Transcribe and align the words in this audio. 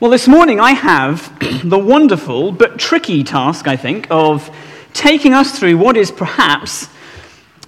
Well, 0.00 0.10
this 0.10 0.26
morning 0.26 0.60
I 0.60 0.70
have 0.70 1.30
the 1.62 1.78
wonderful 1.78 2.52
but 2.52 2.78
tricky 2.78 3.22
task, 3.22 3.68
I 3.68 3.76
think, 3.76 4.06
of 4.10 4.48
taking 4.94 5.34
us 5.34 5.58
through 5.58 5.76
what 5.76 5.94
is 5.94 6.10
perhaps, 6.10 6.88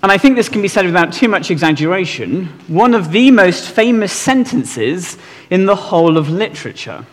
and 0.02 0.10
I 0.10 0.16
think 0.16 0.36
this 0.36 0.48
can 0.48 0.62
be 0.62 0.68
said 0.68 0.86
without 0.86 1.12
too 1.12 1.28
much 1.28 1.50
exaggeration, 1.50 2.46
one 2.68 2.94
of 2.94 3.12
the 3.12 3.30
most 3.30 3.68
famous 3.68 4.14
sentences 4.14 5.18
in 5.50 5.66
the 5.66 5.76
whole 5.76 6.16
of 6.16 6.30
literature. 6.30 7.04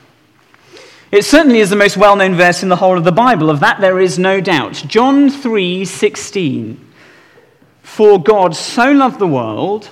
It 1.11 1.25
certainly 1.25 1.59
is 1.59 1.69
the 1.69 1.75
most 1.75 1.97
well 1.97 2.15
known 2.15 2.35
verse 2.35 2.63
in 2.63 2.69
the 2.69 2.77
whole 2.77 2.97
of 2.97 3.03
the 3.03 3.11
Bible, 3.11 3.49
of 3.49 3.59
that 3.59 3.81
there 3.81 3.99
is 3.99 4.17
no 4.17 4.39
doubt. 4.39 4.85
John 4.87 5.29
3 5.29 5.83
16. 5.83 6.87
For 7.81 8.23
God 8.23 8.55
so 8.55 8.89
loved 8.89 9.19
the 9.19 9.27
world 9.27 9.89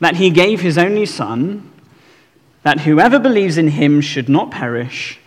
that 0.00 0.16
he 0.16 0.30
gave 0.30 0.62
his 0.62 0.78
only 0.78 1.04
Son 1.04 1.70
that 2.62 2.80
whoever 2.80 3.18
believes 3.18 3.58
in 3.58 3.68
him 3.68 4.00
should 4.00 4.28
not 4.28 4.50
perish, 4.50 5.18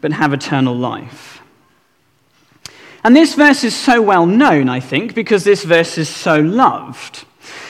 but 0.00 0.12
have 0.12 0.32
eternal 0.32 0.74
life. 0.74 1.40
And 3.04 3.14
this 3.14 3.34
verse 3.34 3.64
is 3.64 3.76
so 3.76 4.02
well 4.02 4.26
known, 4.26 4.68
I 4.68 4.80
think, 4.80 5.14
because 5.14 5.44
this 5.44 5.64
verse 5.64 5.98
is 5.98 6.08
so 6.08 6.40
loved. 6.40 7.24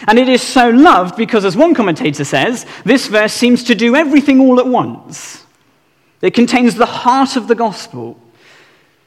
And 0.06 0.18
it 0.18 0.28
is 0.28 0.42
so 0.42 0.70
loved 0.70 1.16
because, 1.16 1.44
as 1.44 1.56
one 1.56 1.74
commentator 1.74 2.24
says, 2.24 2.66
this 2.84 3.08
verse 3.08 3.32
seems 3.32 3.64
to 3.64 3.74
do 3.74 3.94
everything 3.94 4.40
all 4.40 4.58
at 4.58 4.66
once. 4.66 5.44
It 6.22 6.34
contains 6.34 6.74
the 6.74 6.86
heart 6.86 7.36
of 7.36 7.48
the 7.48 7.54
gospel. 7.54 8.18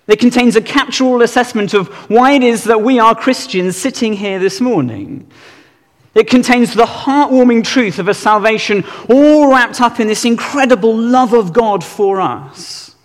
It 0.08 0.20
contains 0.20 0.56
a 0.56 0.62
captural 0.62 1.22
assessment 1.22 1.74
of 1.74 1.88
why 2.10 2.34
it 2.34 2.44
is 2.44 2.66
that 2.66 2.82
we 2.82 3.00
are 3.00 3.16
Christians 3.16 3.78
sitting 3.78 4.14
here 4.14 4.40
this 4.40 4.60
morning. 4.60 5.30
It 6.14 6.30
contains 6.30 6.74
the 6.74 6.86
heartwarming 6.86 7.64
truth 7.64 7.98
of 7.98 8.08
a 8.08 8.14
salvation 8.14 8.84
all 9.10 9.50
wrapped 9.50 9.80
up 9.80 10.00
in 10.00 10.08
this 10.08 10.26
incredible 10.26 10.96
love 10.96 11.34
of 11.34 11.54
God 11.54 11.84
for 11.84 12.20
us. 12.20 12.96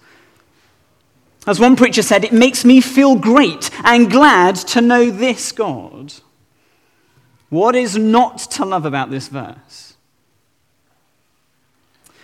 As 1.46 1.60
one 1.60 1.76
preacher 1.76 2.02
said, 2.02 2.24
it 2.24 2.32
makes 2.32 2.64
me 2.64 2.80
feel 2.80 3.14
great 3.14 3.70
and 3.84 4.10
glad 4.10 4.56
to 4.56 4.80
know 4.80 5.10
this 5.10 5.52
God. 5.52 6.14
What 7.48 7.76
is 7.76 7.96
not 7.96 8.38
to 8.38 8.64
love 8.64 8.84
about 8.84 9.10
this 9.10 9.28
verse? 9.28 9.94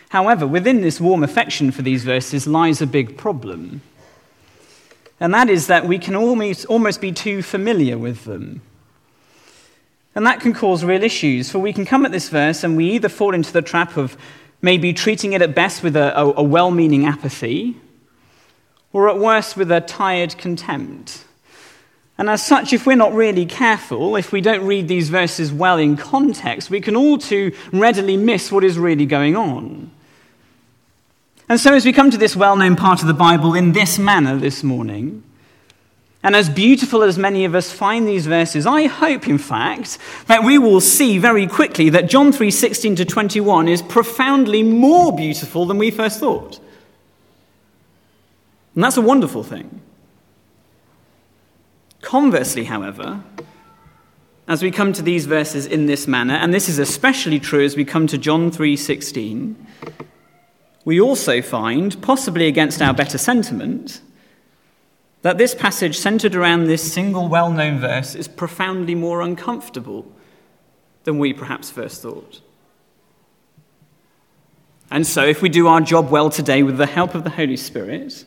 However, 0.09 0.47
within 0.47 0.81
this 0.81 1.01
warm 1.01 1.23
affection 1.23 1.71
for 1.71 1.83
these 1.83 2.03
verses 2.03 2.49
lies 2.49 2.83
a 2.83 2.87
big 2.87 3.17
problem. 3.17 3.83
And 5.21 5.33
that 5.33 5.49
is 5.49 5.69
that 5.69 5.87
we 5.87 6.01
can 6.01 6.17
almost, 6.17 6.67
almost 6.67 7.01
be 7.01 7.13
too 7.13 7.43
familiar 7.43 7.97
with 7.97 8.25
them. 8.25 8.61
And 10.15 10.27
that 10.27 10.41
can 10.41 10.53
cause 10.53 10.85
real 10.85 11.03
issues, 11.03 11.51
for 11.51 11.59
we 11.59 11.73
can 11.73 11.87
come 11.87 12.05
at 12.05 12.13
this 12.13 12.29
verse 12.29 12.65
and 12.65 12.77
we 12.77 12.91
either 12.93 13.09
fall 13.09 13.35
into 13.35 13.53
the 13.53 13.63
trap 13.63 13.97
of 13.97 14.17
maybe 14.61 14.93
treating 14.93 15.33
it 15.33 15.43
at 15.43 15.55
best 15.55 15.83
with 15.83 15.97
a, 15.97 16.19
a, 16.19 16.33
a 16.37 16.43
well 16.43 16.71
meaning 16.71 17.07
apathy, 17.07 17.77
or 18.93 19.09
at 19.09 19.19
worst 19.19 19.57
with 19.57 19.71
a 19.73 19.81
tired 19.81 20.37
contempt. 20.37 21.25
And 22.19 22.29
as 22.29 22.45
such, 22.45 22.73
if 22.73 22.87
we're 22.87 22.95
not 22.95 23.15
really 23.15 23.47
careful, 23.47 24.17
if 24.17 24.33
we 24.33 24.41
don't 24.41 24.65
read 24.65 24.87
these 24.87 25.09
verses 25.09 25.51
well 25.51 25.79
in 25.79 25.97
context, 25.97 26.71
we 26.71 26.81
can 26.81 26.95
all 26.95 27.17
too 27.17 27.53
readily 27.73 28.17
miss 28.17 28.53
what 28.53 28.65
is 28.65 28.79
really 28.79 29.07
going 29.07 29.35
on. 29.35 29.91
And 31.49 31.59
so, 31.59 31.75
as 31.75 31.85
we 31.85 31.93
come 31.93 32.11
to 32.11 32.19
this 32.19 32.37
well 32.37 32.55
known 32.55 32.77
part 32.77 33.01
of 33.01 33.09
the 33.09 33.15
Bible 33.15 33.55
in 33.55 33.73
this 33.73 33.99
manner 33.99 34.37
this 34.37 34.63
morning, 34.63 35.25
and 36.23 36.37
as 36.37 36.49
beautiful 36.49 37.03
as 37.03 37.19
many 37.19 37.45
of 37.45 37.55
us 37.55 37.73
find 37.73 38.07
these 38.07 38.27
verses, 38.27 38.65
I 38.65 38.87
hope, 38.87 39.27
in 39.27 39.39
fact, 39.39 39.99
that 40.29 40.45
we 40.45 40.57
will 40.57 40.81
see 40.81 41.19
very 41.19 41.49
quickly 41.49 41.91
that 41.91 42.09
John 42.09 42.31
3 42.31 42.51
16 42.51 42.97
to 42.97 43.05
21 43.05 43.67
is 43.67 43.83
profoundly 43.83 44.63
more 44.63 45.15
beautiful 45.15 45.67
than 45.67 45.79
we 45.79 45.91
first 45.91 46.21
thought. 46.21 46.61
And 48.75 48.85
that's 48.85 48.97
a 48.97 49.03
wonderful 49.03 49.43
thing. 49.43 49.81
Conversely, 52.01 52.65
however, 52.65 53.23
as 54.47 54.63
we 54.63 54.71
come 54.71 54.93
to 54.93 55.03
these 55.03 55.27
verses 55.27 55.67
in 55.67 55.87
this 55.87 56.07
manner, 56.07 56.35
and 56.35 56.55
this 56.55 56.69
is 56.69 56.79
especially 56.79 57.41
true 57.41 57.65
as 57.65 57.77
we 57.77 57.85
come 57.85 58.07
to 58.07 58.19
John 58.19 58.51
3:16, 58.51 59.57
we 60.85 61.01
also 61.01 61.43
find, 61.43 62.01
possibly 62.03 62.47
against 62.47 62.81
our 62.83 62.95
better 62.95 63.19
sentiment, 63.19 64.01
that 65.23 65.39
this 65.39 65.55
passage 65.55 65.99
centered 65.99 66.35
around 66.35 66.65
this 66.65 66.93
single 66.93 67.29
well 67.29 67.51
known 67.51 67.79
verse 67.79 68.15
is 68.15 68.29
profoundly 68.29 68.95
more 68.95 69.23
uncomfortable 69.23 70.05
than 71.05 71.19
we 71.19 71.33
perhaps 71.33 71.71
first 71.71 72.03
thought. 72.03 72.41
And 74.91 75.07
so, 75.07 75.25
if 75.25 75.41
we 75.41 75.49
do 75.49 75.69
our 75.69 75.81
job 75.81 76.11
well 76.11 76.29
today 76.29 76.63
with 76.63 76.77
the 76.77 76.87
help 76.87 77.15
of 77.15 77.25
the 77.25 77.31
Holy 77.31 77.57
Spirit, 77.57 78.27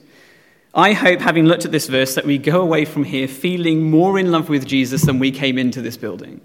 I 0.74 0.94
hope, 0.94 1.22
having 1.22 1.46
looked 1.46 1.64
at 1.64 1.72
this 1.72 1.88
verse, 1.88 2.16
that 2.16 2.26
we 2.26 2.38
go 2.38 2.60
away 2.62 2.86
from 2.86 3.04
here 3.04 3.28
feeling 3.28 3.90
more 3.90 4.18
in 4.18 4.32
love 4.32 4.50
with 4.50 4.66
Jesus 4.66 5.04
than 5.04 5.20
we 5.20 5.32
came 5.32 5.58
into 5.58 5.82
this 5.82 5.96
building. 5.96 6.42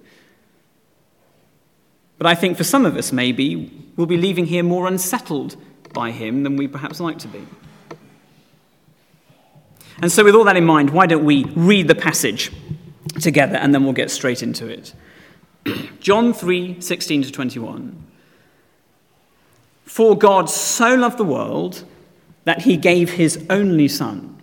But 2.18 2.26
I 2.26 2.34
think 2.34 2.56
for 2.56 2.64
some 2.64 2.84
of 2.84 2.96
us, 2.96 3.12
maybe, 3.12 3.72
we'll 3.96 4.06
be 4.06 4.18
leaving 4.18 4.46
here 4.46 4.62
more 4.62 4.86
unsettled 4.86 5.56
by 5.94 6.10
him 6.10 6.42
than 6.42 6.56
we 6.56 6.68
perhaps 6.68 7.00
like 7.00 7.18
to 7.20 7.28
be. 7.28 7.44
And 10.02 10.10
so, 10.10 10.24
with 10.24 10.34
all 10.34 10.44
that 10.44 10.56
in 10.56 10.64
mind, 10.64 10.90
why 10.90 11.06
don't 11.06 11.24
we 11.24 11.44
read 11.44 11.88
the 11.88 11.94
passage 11.94 12.50
together 13.20 13.56
and 13.56 13.74
then 13.74 13.84
we'll 13.84 13.92
get 13.92 14.10
straight 14.10 14.42
into 14.42 14.66
it? 14.66 14.94
John 16.00 16.32
3 16.32 16.80
16 16.80 17.24
to 17.24 17.32
21. 17.32 18.06
For 19.84 20.16
God 20.16 20.48
so 20.48 20.94
loved 20.94 21.18
the 21.18 21.24
world 21.24 21.84
that 22.44 22.62
he 22.62 22.76
gave 22.76 23.12
his 23.12 23.44
only 23.50 23.88
Son, 23.88 24.40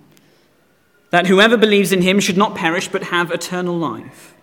that 1.09 1.27
whoever 1.27 1.57
believes 1.57 1.91
in 1.91 2.01
him 2.01 2.19
should 2.19 2.37
not 2.37 2.55
perish 2.55 2.89
but 2.89 3.03
have 3.03 3.31
eternal 3.31 3.75
life. 3.75 4.35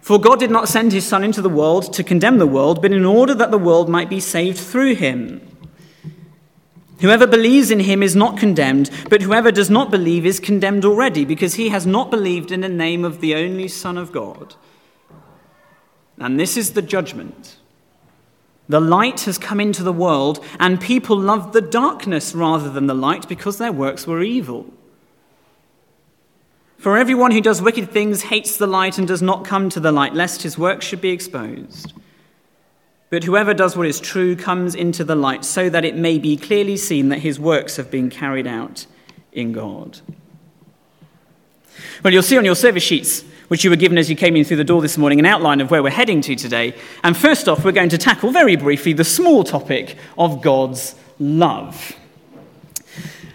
For 0.00 0.18
God 0.18 0.38
did 0.40 0.50
not 0.50 0.68
send 0.68 0.92
his 0.92 1.06
Son 1.06 1.22
into 1.22 1.42
the 1.42 1.48
world 1.48 1.92
to 1.92 2.02
condemn 2.02 2.38
the 2.38 2.46
world, 2.46 2.80
but 2.80 2.92
in 2.92 3.04
order 3.04 3.34
that 3.34 3.50
the 3.50 3.58
world 3.58 3.88
might 3.88 4.08
be 4.08 4.20
saved 4.20 4.58
through 4.58 4.94
him. 4.94 5.40
Whoever 7.02 7.26
believes 7.26 7.72
in 7.72 7.80
him 7.80 8.00
is 8.00 8.14
not 8.14 8.38
condemned, 8.38 8.88
but 9.10 9.22
whoever 9.22 9.50
does 9.50 9.68
not 9.68 9.90
believe 9.90 10.24
is 10.24 10.38
condemned 10.38 10.84
already, 10.84 11.24
because 11.24 11.54
he 11.54 11.68
has 11.68 11.84
not 11.84 12.12
believed 12.12 12.52
in 12.52 12.60
the 12.60 12.68
name 12.68 13.04
of 13.04 13.20
the 13.20 13.34
only 13.34 13.66
Son 13.66 13.98
of 13.98 14.12
God. 14.12 14.54
And 16.18 16.38
this 16.38 16.56
is 16.56 16.74
the 16.74 16.82
judgment. 16.82 17.56
The 18.68 18.80
light 18.80 19.22
has 19.22 19.36
come 19.36 19.58
into 19.58 19.82
the 19.82 19.92
world, 19.92 20.44
and 20.60 20.80
people 20.80 21.18
loved 21.18 21.52
the 21.52 21.60
darkness 21.60 22.36
rather 22.36 22.70
than 22.70 22.86
the 22.86 22.94
light 22.94 23.28
because 23.28 23.58
their 23.58 23.72
works 23.72 24.06
were 24.06 24.22
evil. 24.22 24.66
For 26.78 26.96
everyone 26.96 27.32
who 27.32 27.40
does 27.40 27.60
wicked 27.60 27.90
things 27.90 28.22
hates 28.22 28.56
the 28.56 28.68
light 28.68 28.96
and 28.96 29.08
does 29.08 29.22
not 29.22 29.44
come 29.44 29.68
to 29.70 29.80
the 29.80 29.90
light, 29.90 30.14
lest 30.14 30.42
his 30.42 30.56
works 30.56 30.86
should 30.86 31.00
be 31.00 31.10
exposed. 31.10 31.94
But 33.12 33.24
whoever 33.24 33.52
does 33.52 33.76
what 33.76 33.86
is 33.86 34.00
true 34.00 34.34
comes 34.34 34.74
into 34.74 35.04
the 35.04 35.14
light, 35.14 35.44
so 35.44 35.68
that 35.68 35.84
it 35.84 35.94
may 35.94 36.18
be 36.18 36.34
clearly 36.34 36.78
seen 36.78 37.10
that 37.10 37.18
his 37.18 37.38
works 37.38 37.76
have 37.76 37.90
been 37.90 38.08
carried 38.08 38.46
out 38.46 38.86
in 39.32 39.52
God. 39.52 40.00
Well, 42.02 42.10
you'll 42.10 42.22
see 42.22 42.38
on 42.38 42.46
your 42.46 42.56
service 42.56 42.82
sheets, 42.82 43.22
which 43.48 43.64
you 43.64 43.70
were 43.70 43.76
given 43.76 43.98
as 43.98 44.08
you 44.08 44.16
came 44.16 44.34
in 44.34 44.46
through 44.46 44.56
the 44.56 44.64
door 44.64 44.80
this 44.80 44.96
morning, 44.96 45.18
an 45.18 45.26
outline 45.26 45.60
of 45.60 45.70
where 45.70 45.82
we're 45.82 45.90
heading 45.90 46.22
to 46.22 46.34
today. 46.34 46.74
And 47.04 47.14
first 47.14 47.50
off, 47.50 47.66
we're 47.66 47.72
going 47.72 47.90
to 47.90 47.98
tackle 47.98 48.30
very 48.30 48.56
briefly 48.56 48.94
the 48.94 49.04
small 49.04 49.44
topic 49.44 49.98
of 50.16 50.40
God's 50.40 50.94
love. 51.18 51.94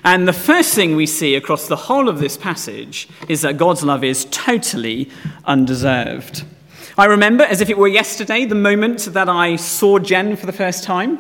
And 0.04 0.28
the 0.28 0.34
first 0.34 0.74
thing 0.74 0.96
we 0.96 1.06
see 1.06 1.36
across 1.36 1.68
the 1.68 1.76
whole 1.76 2.10
of 2.10 2.18
this 2.18 2.36
passage 2.36 3.08
is 3.30 3.44
that 3.44 3.58
God's 3.58 3.84
love 3.84 4.04
is 4.04 4.26
totally 4.32 5.12
undeserved. 5.46 6.46
I 7.00 7.06
remember, 7.06 7.44
as 7.44 7.62
if 7.62 7.70
it 7.70 7.78
were 7.78 7.88
yesterday, 7.88 8.46
the 8.46 8.56
moment 8.56 9.06
that 9.14 9.30
I 9.30 9.58
saw 9.58 10.00
Jen 10.00 10.36
for 10.36 10.48
the 10.48 10.52
first 10.52 10.84
time. 10.84 11.20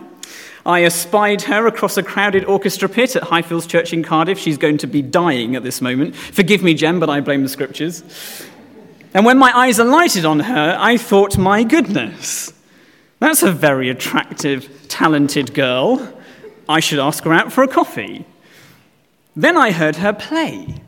I 0.65 0.83
espied 0.83 1.43
her 1.43 1.67
across 1.67 1.97
a 1.97 2.03
crowded 2.03 2.45
orchestra 2.45 2.89
pit 2.89 3.15
at 3.15 3.21
Highfields 3.21 3.69
Church 3.69 3.93
in 3.93 4.01
Cardiff. 4.01 4.39
She's 4.39 4.57
going 4.57 4.79
to 4.79 4.87
be 4.87 5.03
dying 5.03 5.55
at 5.55 5.61
this 5.61 5.79
moment. 5.79 6.15
Forgive 6.15 6.63
me, 6.63 6.73
Jen, 6.73 6.99
but 6.99 7.11
I 7.11 7.21
blame 7.21 7.43
the 7.43 7.49
scriptures. 7.49 8.03
And 9.13 9.23
when 9.23 9.37
my 9.37 9.55
eyes 9.55 9.77
alighted 9.77 10.25
on 10.25 10.39
her, 10.39 10.75
I 10.79 10.97
thought, 10.97 11.37
my 11.37 11.63
goodness, 11.63 12.51
that's 13.19 13.43
a 13.43 13.51
very 13.51 13.91
attractive, 13.91 14.87
talented 14.87 15.53
girl. 15.53 16.11
I 16.67 16.79
should 16.79 16.99
ask 16.99 17.23
her 17.23 17.33
out 17.33 17.53
for 17.53 17.63
a 17.63 17.67
coffee. 17.67 18.25
Then 19.35 19.55
I 19.55 19.69
heard 19.69 19.97
her 19.97 20.11
play. 20.11 20.81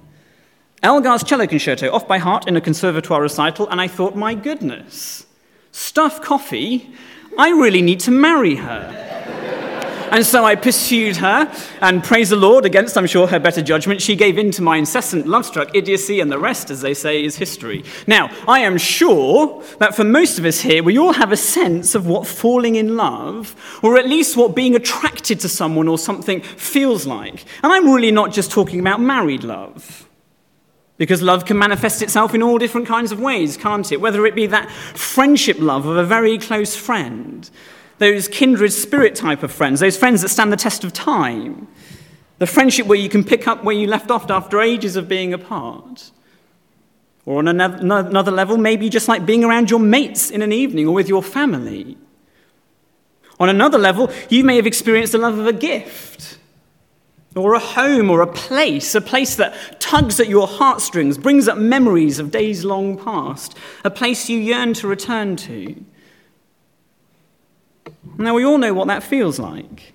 Elgar's 0.81 1.23
cello 1.23 1.45
concerto 1.45 1.91
off 1.91 2.07
by 2.07 2.17
heart 2.17 2.47
in 2.47 2.55
a 2.55 2.61
conservatoire 2.61 3.21
recital, 3.21 3.67
and 3.69 3.81
I 3.81 3.87
thought, 3.87 4.15
my 4.15 4.33
goodness, 4.33 5.25
stuff 5.71 6.21
coffee, 6.21 6.89
I 7.37 7.49
really 7.49 7.81
need 7.81 7.99
to 8.01 8.11
marry 8.11 8.55
her. 8.55 9.07
And 10.11 10.25
so 10.25 10.43
I 10.43 10.55
pursued 10.55 11.17
her, 11.17 11.53
and 11.81 12.03
praise 12.03 12.29
the 12.29 12.35
Lord, 12.35 12.65
against, 12.65 12.97
I'm 12.97 13.05
sure, 13.05 13.27
her 13.27 13.39
better 13.39 13.61
judgment, 13.61 14.01
she 14.01 14.15
gave 14.15 14.39
in 14.39 14.49
to 14.51 14.63
my 14.63 14.77
incessant 14.77 15.27
love 15.27 15.45
struck 15.45 15.75
idiocy, 15.75 16.19
and 16.19 16.31
the 16.31 16.39
rest, 16.39 16.71
as 16.71 16.81
they 16.81 16.95
say, 16.95 17.23
is 17.23 17.35
history. 17.35 17.83
Now, 18.07 18.31
I 18.47 18.61
am 18.61 18.79
sure 18.79 19.61
that 19.77 19.95
for 19.95 20.03
most 20.03 20.39
of 20.39 20.45
us 20.45 20.61
here, 20.61 20.81
we 20.81 20.97
all 20.97 21.13
have 21.13 21.31
a 21.31 21.37
sense 21.37 21.93
of 21.93 22.07
what 22.07 22.25
falling 22.25 22.75
in 22.75 22.95
love, 22.95 23.55
or 23.83 23.97
at 23.97 24.07
least 24.07 24.35
what 24.35 24.55
being 24.55 24.75
attracted 24.75 25.41
to 25.41 25.49
someone 25.49 25.87
or 25.87 25.99
something, 25.99 26.41
feels 26.41 27.05
like. 27.05 27.45
And 27.61 27.71
I'm 27.71 27.91
really 27.91 28.11
not 28.11 28.31
just 28.31 28.49
talking 28.49 28.79
about 28.79 28.99
married 28.99 29.43
love. 29.43 30.08
Because 30.99 31.23
love 31.23 31.45
can 31.45 31.57
manifest 31.57 32.03
itself 32.03 32.35
in 32.35 32.43
all 32.43 32.59
different 32.59 32.85
kinds 32.85 33.11
of 33.11 33.19
ways, 33.19 33.57
can't 33.57 33.91
it? 33.91 33.99
Whether 33.99 34.25
it 34.27 34.35
be 34.35 34.45
that 34.47 34.69
friendship 34.69 35.57
love 35.59 35.87
of 35.87 35.97
a 35.97 36.03
very 36.03 36.37
close 36.37 36.75
friend, 36.75 37.49
those 37.97 38.27
kindred 38.27 38.71
spirit 38.73 39.15
type 39.15 39.41
of 39.41 39.51
friends, 39.51 39.79
those 39.79 39.97
friends 39.97 40.21
that 40.21 40.29
stand 40.29 40.53
the 40.53 40.57
test 40.57 40.83
of 40.83 40.93
time, 40.93 41.67
the 42.37 42.45
friendship 42.45 42.85
where 42.85 42.99
you 42.99 43.09
can 43.09 43.23
pick 43.23 43.47
up 43.47 43.63
where 43.63 43.75
you 43.75 43.87
left 43.87 44.11
off 44.11 44.29
after 44.29 44.61
ages 44.61 44.95
of 44.97 45.07
being 45.07 45.33
apart. 45.33 46.11
Or 47.25 47.37
on 47.37 47.47
another 47.47 48.31
level, 48.31 48.57
maybe 48.57 48.89
just 48.89 49.07
like 49.07 49.25
being 49.25 49.43
around 49.43 49.69
your 49.69 49.79
mates 49.79 50.29
in 50.29 50.41
an 50.41 50.51
evening 50.51 50.87
or 50.87 50.93
with 50.93 51.07
your 51.07 51.23
family. 51.23 51.97
On 53.39 53.47
another 53.47 53.77
level, 53.77 54.11
you 54.27 54.43
may 54.43 54.57
have 54.57 54.67
experienced 54.67 55.13
the 55.13 55.17
love 55.17 55.37
of 55.37 55.47
a 55.47 55.53
gift, 55.53 56.38
or 57.35 57.53
a 57.53 57.59
home, 57.59 58.09
or 58.09 58.21
a 58.21 58.27
place, 58.27 58.95
a 58.95 59.01
place 59.01 59.35
that 59.35 59.79
tugs 59.79 60.19
at 60.19 60.27
your 60.27 60.47
heartstrings, 60.47 61.17
brings 61.17 61.47
up 61.47 61.57
memories 61.57 62.17
of 62.17 62.31
days 62.31 62.65
long 62.65 62.97
past, 62.97 63.55
a 63.85 63.91
place 63.91 64.29
you 64.29 64.39
yearn 64.39 64.73
to 64.73 64.87
return 64.87 65.35
to. 65.35 65.75
Now, 68.17 68.33
we 68.33 68.43
all 68.43 68.57
know 68.57 68.73
what 68.73 68.87
that 68.87 69.03
feels 69.03 69.39
like. 69.39 69.93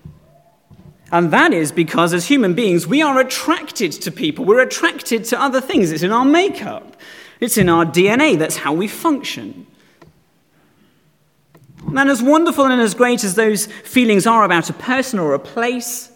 And 1.10 1.32
that 1.32 1.52
is 1.52 1.70
because, 1.70 2.12
as 2.14 2.26
human 2.26 2.54
beings, 2.54 2.86
we 2.86 3.02
are 3.02 3.20
attracted 3.20 3.92
to 3.92 4.10
people. 4.10 4.44
We're 4.44 4.62
attracted 4.62 5.24
to 5.26 5.40
other 5.40 5.60
things. 5.60 5.92
It's 5.92 6.02
in 6.02 6.12
our 6.12 6.24
makeup, 6.24 6.96
it's 7.40 7.58
in 7.58 7.68
our 7.68 7.84
DNA. 7.84 8.38
That's 8.38 8.56
how 8.56 8.72
we 8.72 8.88
function. 8.88 9.66
And 11.86 12.08
as 12.10 12.22
wonderful 12.22 12.64
and 12.64 12.80
as 12.80 12.94
great 12.94 13.24
as 13.24 13.34
those 13.34 13.66
feelings 13.66 14.26
are 14.26 14.44
about 14.44 14.70
a 14.70 14.72
person 14.72 15.18
or 15.18 15.34
a 15.34 15.38
place, 15.38 16.10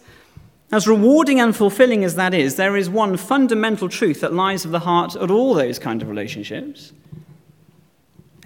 as 0.71 0.87
rewarding 0.87 1.39
and 1.39 1.55
fulfilling 1.55 2.03
as 2.03 2.15
that 2.15 2.33
is, 2.33 2.55
there 2.55 2.77
is 2.77 2.89
one 2.89 3.17
fundamental 3.17 3.89
truth 3.89 4.21
that 4.21 4.33
lies 4.33 4.65
at 4.65 4.71
the 4.71 4.79
heart 4.79 5.15
of 5.15 5.31
all 5.31 5.53
those 5.53 5.79
kind 5.79 6.01
of 6.01 6.09
relationships. 6.09 6.93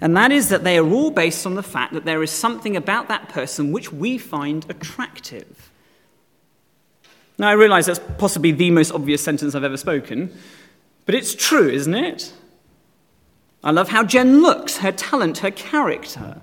And 0.00 0.16
that 0.16 0.32
is 0.32 0.48
that 0.48 0.64
they 0.64 0.78
are 0.78 0.90
all 0.90 1.10
based 1.10 1.46
on 1.46 1.54
the 1.54 1.62
fact 1.62 1.92
that 1.92 2.04
there 2.04 2.22
is 2.22 2.30
something 2.30 2.76
about 2.76 3.08
that 3.08 3.28
person 3.28 3.72
which 3.72 3.92
we 3.92 4.18
find 4.18 4.66
attractive. 4.68 5.70
Now, 7.38 7.48
I 7.48 7.52
realize 7.52 7.86
that's 7.86 8.00
possibly 8.18 8.52
the 8.52 8.70
most 8.70 8.92
obvious 8.92 9.22
sentence 9.22 9.54
I've 9.54 9.64
ever 9.64 9.76
spoken, 9.76 10.32
but 11.04 11.14
it's 11.14 11.34
true, 11.34 11.68
isn't 11.68 11.94
it? 11.94 12.32
I 13.62 13.70
love 13.70 13.88
how 13.88 14.04
Jen 14.04 14.40
looks, 14.40 14.78
her 14.78 14.92
talent, 14.92 15.38
her 15.38 15.50
character. 15.50 16.40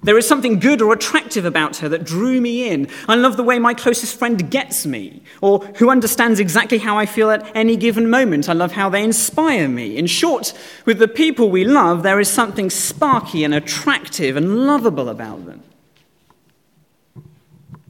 There 0.00 0.16
is 0.16 0.28
something 0.28 0.60
good 0.60 0.80
or 0.80 0.92
attractive 0.92 1.44
about 1.44 1.78
her 1.78 1.88
that 1.88 2.04
drew 2.04 2.40
me 2.40 2.70
in. 2.70 2.88
I 3.08 3.16
love 3.16 3.36
the 3.36 3.42
way 3.42 3.58
my 3.58 3.74
closest 3.74 4.16
friend 4.16 4.48
gets 4.48 4.86
me, 4.86 5.22
or 5.40 5.64
who 5.76 5.90
understands 5.90 6.38
exactly 6.38 6.78
how 6.78 6.96
I 6.96 7.04
feel 7.04 7.30
at 7.30 7.50
any 7.56 7.76
given 7.76 8.08
moment. 8.08 8.48
I 8.48 8.52
love 8.52 8.72
how 8.72 8.88
they 8.88 9.02
inspire 9.02 9.68
me. 9.68 9.96
In 9.96 10.06
short, 10.06 10.52
with 10.84 11.00
the 11.00 11.08
people 11.08 11.50
we 11.50 11.64
love, 11.64 12.04
there 12.04 12.20
is 12.20 12.30
something 12.30 12.70
sparky 12.70 13.42
and 13.42 13.52
attractive 13.52 14.36
and 14.36 14.66
lovable 14.66 15.08
about 15.08 15.46
them. 15.46 15.62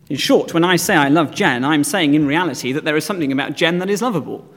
In 0.08 0.16
short, 0.16 0.54
when 0.54 0.64
I 0.64 0.76
say 0.76 0.96
I 0.96 1.08
love 1.08 1.34
Jen, 1.34 1.62
I'm 1.62 1.84
saying 1.84 2.14
in 2.14 2.26
reality 2.26 2.72
that 2.72 2.84
there 2.84 2.96
is 2.96 3.04
something 3.04 3.30
about 3.30 3.52
Jen 3.52 3.80
that 3.80 3.90
is 3.90 4.00
lovable. 4.00 4.48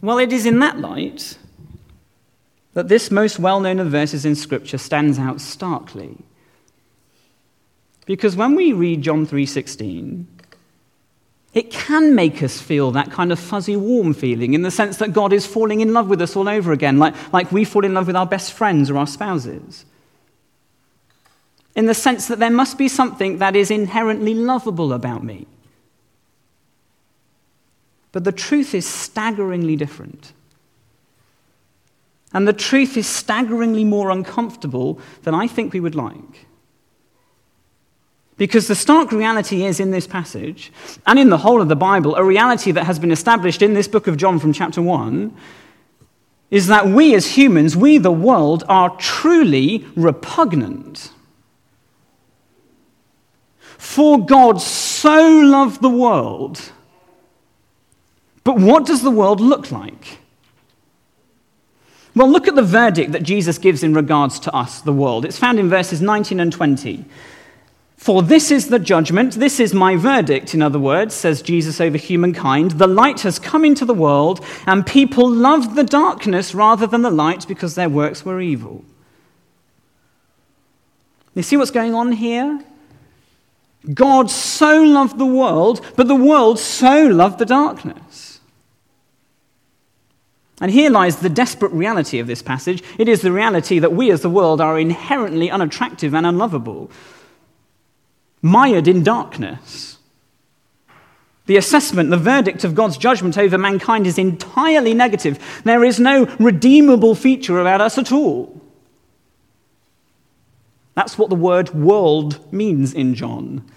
Well, 0.00 0.18
it 0.18 0.32
is 0.32 0.46
in 0.46 0.60
that 0.60 0.78
light 0.78 1.38
that 2.74 2.88
this 2.88 3.10
most 3.10 3.38
well 3.38 3.60
known 3.60 3.78
of 3.78 3.90
verses 3.90 4.24
in 4.24 4.34
Scripture 4.34 4.78
stands 4.78 5.18
out 5.18 5.40
starkly. 5.40 6.18
Because 8.06 8.36
when 8.36 8.54
we 8.54 8.72
read 8.72 9.02
John 9.02 9.26
3:16, 9.26 10.26
it 11.54 11.70
can 11.70 12.16
make 12.16 12.42
us 12.42 12.60
feel 12.60 12.90
that 12.90 13.12
kind 13.12 13.30
of 13.30 13.38
fuzzy, 13.38 13.76
warm 13.76 14.12
feeling 14.12 14.54
in 14.54 14.62
the 14.62 14.72
sense 14.72 14.96
that 14.96 15.12
God 15.12 15.32
is 15.32 15.46
falling 15.46 15.80
in 15.80 15.92
love 15.92 16.08
with 16.08 16.20
us 16.20 16.34
all 16.34 16.48
over 16.48 16.72
again, 16.72 16.98
like, 16.98 17.14
like 17.32 17.52
we 17.52 17.64
fall 17.64 17.84
in 17.84 17.94
love 17.94 18.08
with 18.08 18.16
our 18.16 18.26
best 18.26 18.52
friends 18.52 18.90
or 18.90 18.98
our 18.98 19.06
spouses. 19.06 19.84
In 21.76 21.86
the 21.86 21.94
sense 21.94 22.26
that 22.26 22.40
there 22.40 22.50
must 22.50 22.76
be 22.76 22.88
something 22.88 23.38
that 23.38 23.54
is 23.54 23.70
inherently 23.70 24.34
lovable 24.34 24.92
about 24.92 25.22
me. 25.22 25.46
But 28.10 28.24
the 28.24 28.32
truth 28.32 28.74
is 28.74 28.86
staggeringly 28.86 29.76
different. 29.76 30.32
And 32.34 32.48
the 32.48 32.52
truth 32.52 32.96
is 32.96 33.06
staggeringly 33.06 33.84
more 33.84 34.10
uncomfortable 34.10 34.98
than 35.22 35.34
I 35.34 35.46
think 35.46 35.72
we 35.72 35.80
would 35.80 35.94
like. 35.94 36.46
Because 38.36 38.66
the 38.66 38.74
stark 38.74 39.12
reality 39.12 39.64
is 39.64 39.78
in 39.78 39.92
this 39.92 40.08
passage, 40.08 40.72
and 41.06 41.18
in 41.20 41.30
the 41.30 41.38
whole 41.38 41.62
of 41.62 41.68
the 41.68 41.76
Bible, 41.76 42.16
a 42.16 42.24
reality 42.24 42.72
that 42.72 42.84
has 42.84 42.98
been 42.98 43.12
established 43.12 43.62
in 43.62 43.74
this 43.74 43.86
book 43.86 44.08
of 44.08 44.16
John 44.16 44.40
from 44.40 44.52
chapter 44.52 44.82
1, 44.82 45.32
is 46.50 46.66
that 46.66 46.88
we 46.88 47.14
as 47.14 47.36
humans, 47.36 47.76
we 47.76 47.98
the 47.98 48.10
world, 48.10 48.64
are 48.68 48.96
truly 48.96 49.86
repugnant. 49.94 51.12
For 53.78 54.24
God 54.24 54.60
so 54.60 55.28
loved 55.28 55.80
the 55.80 55.88
world. 55.88 56.72
But 58.42 58.58
what 58.58 58.86
does 58.86 59.02
the 59.02 59.10
world 59.10 59.40
look 59.40 59.70
like? 59.70 60.18
Well, 62.14 62.30
look 62.30 62.46
at 62.46 62.54
the 62.54 62.62
verdict 62.62 63.12
that 63.12 63.24
Jesus 63.24 63.58
gives 63.58 63.82
in 63.82 63.92
regards 63.92 64.38
to 64.40 64.54
us, 64.54 64.80
the 64.80 64.92
world. 64.92 65.24
It's 65.24 65.38
found 65.38 65.58
in 65.58 65.68
verses 65.68 66.00
19 66.00 66.38
and 66.38 66.52
20. 66.52 67.04
For 67.96 68.22
this 68.22 68.50
is 68.50 68.68
the 68.68 68.78
judgment, 68.78 69.34
this 69.34 69.58
is 69.58 69.72
my 69.72 69.96
verdict, 69.96 70.54
in 70.54 70.60
other 70.60 70.78
words, 70.78 71.14
says 71.14 71.40
Jesus 71.40 71.80
over 71.80 71.96
humankind. 71.96 72.72
The 72.72 72.86
light 72.86 73.22
has 73.22 73.38
come 73.38 73.64
into 73.64 73.84
the 73.84 73.94
world, 73.94 74.44
and 74.66 74.86
people 74.86 75.28
loved 75.28 75.74
the 75.74 75.84
darkness 75.84 76.54
rather 76.54 76.86
than 76.86 77.02
the 77.02 77.10
light 77.10 77.48
because 77.48 77.74
their 77.74 77.88
works 77.88 78.24
were 78.24 78.40
evil. 78.40 78.84
You 81.34 81.42
see 81.42 81.56
what's 81.56 81.70
going 81.70 81.94
on 81.94 82.12
here? 82.12 82.62
God 83.92 84.30
so 84.30 84.82
loved 84.82 85.18
the 85.18 85.26
world, 85.26 85.80
but 85.96 86.06
the 86.06 86.14
world 86.14 86.58
so 86.58 87.06
loved 87.06 87.38
the 87.38 87.46
darkness. 87.46 88.33
And 90.64 90.72
here 90.72 90.88
lies 90.88 91.16
the 91.16 91.28
desperate 91.28 91.72
reality 91.72 92.20
of 92.20 92.26
this 92.26 92.40
passage. 92.40 92.82
It 92.98 93.06
is 93.06 93.20
the 93.20 93.32
reality 93.32 93.78
that 93.80 93.92
we 93.92 94.10
as 94.10 94.22
the 94.22 94.30
world 94.30 94.62
are 94.62 94.78
inherently 94.78 95.50
unattractive 95.50 96.14
and 96.14 96.24
unlovable, 96.24 96.90
mired 98.40 98.88
in 98.88 99.02
darkness. 99.02 99.98
The 101.44 101.58
assessment, 101.58 102.08
the 102.08 102.16
verdict 102.16 102.64
of 102.64 102.74
God's 102.74 102.96
judgment 102.96 103.36
over 103.36 103.58
mankind 103.58 104.06
is 104.06 104.16
entirely 104.16 104.94
negative. 104.94 105.38
There 105.64 105.84
is 105.84 106.00
no 106.00 106.24
redeemable 106.40 107.14
feature 107.14 107.60
about 107.60 107.82
us 107.82 107.98
at 107.98 108.10
all. 108.10 108.58
That's 110.94 111.18
what 111.18 111.28
the 111.28 111.36
word 111.36 111.74
world 111.74 112.50
means 112.50 112.94
in 112.94 113.14
John. 113.14 113.70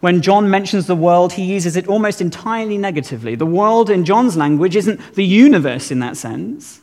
When 0.00 0.22
John 0.22 0.48
mentions 0.48 0.86
the 0.86 0.94
world, 0.94 1.32
he 1.32 1.44
uses 1.44 1.76
it 1.76 1.88
almost 1.88 2.20
entirely 2.20 2.78
negatively. 2.78 3.34
The 3.34 3.46
world, 3.46 3.90
in 3.90 4.04
John's 4.04 4.36
language, 4.36 4.76
isn't 4.76 5.14
the 5.14 5.24
universe 5.24 5.90
in 5.90 5.98
that 5.98 6.16
sense. 6.16 6.80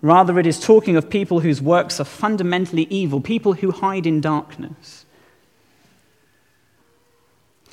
Rather, 0.00 0.38
it 0.38 0.46
is 0.46 0.58
talking 0.58 0.96
of 0.96 1.10
people 1.10 1.40
whose 1.40 1.60
works 1.60 2.00
are 2.00 2.04
fundamentally 2.04 2.86
evil, 2.90 3.20
people 3.20 3.54
who 3.54 3.70
hide 3.70 4.06
in 4.06 4.20
darkness. 4.20 5.04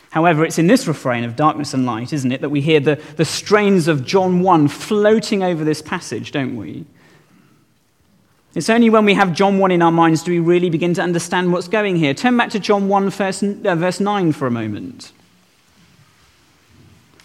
However, 0.10 0.46
it's 0.46 0.60
in 0.60 0.68
this 0.68 0.88
refrain 0.88 1.24
of 1.24 1.36
darkness 1.36 1.74
and 1.74 1.86
light, 1.86 2.14
isn't 2.14 2.32
it, 2.32 2.42
that 2.42 2.50
we 2.50 2.62
hear 2.62 2.80
the, 2.80 3.02
the 3.16 3.26
strains 3.26 3.88
of 3.88 4.06
John 4.06 4.42
1 4.42 4.68
floating 4.68 5.42
over 5.42 5.64
this 5.64 5.82
passage, 5.82 6.32
don't 6.32 6.56
we? 6.56 6.86
It's 8.56 8.70
only 8.70 8.90
when 8.90 9.06
we 9.06 9.16
have 9.16 9.34
John 9.34 9.58
1 9.58 9.72
in 9.72 9.82
our 9.82 9.92
minds 9.92 10.22
do 10.22 10.32
we 10.32 10.40
really 10.40 10.70
begin 10.70 10.94
to 10.94 11.02
understand 11.02 11.52
what's 11.52 11.68
going 11.68 11.96
here. 11.96 12.14
Turn 12.14 12.38
back 12.38 12.52
to 12.52 12.60
John 12.60 12.88
1, 12.88 13.10
verse, 13.10 13.42
uh, 13.42 13.76
verse 13.76 14.00
9 14.00 14.32
for 14.32 14.46
a 14.46 14.52
moment. 14.52 15.12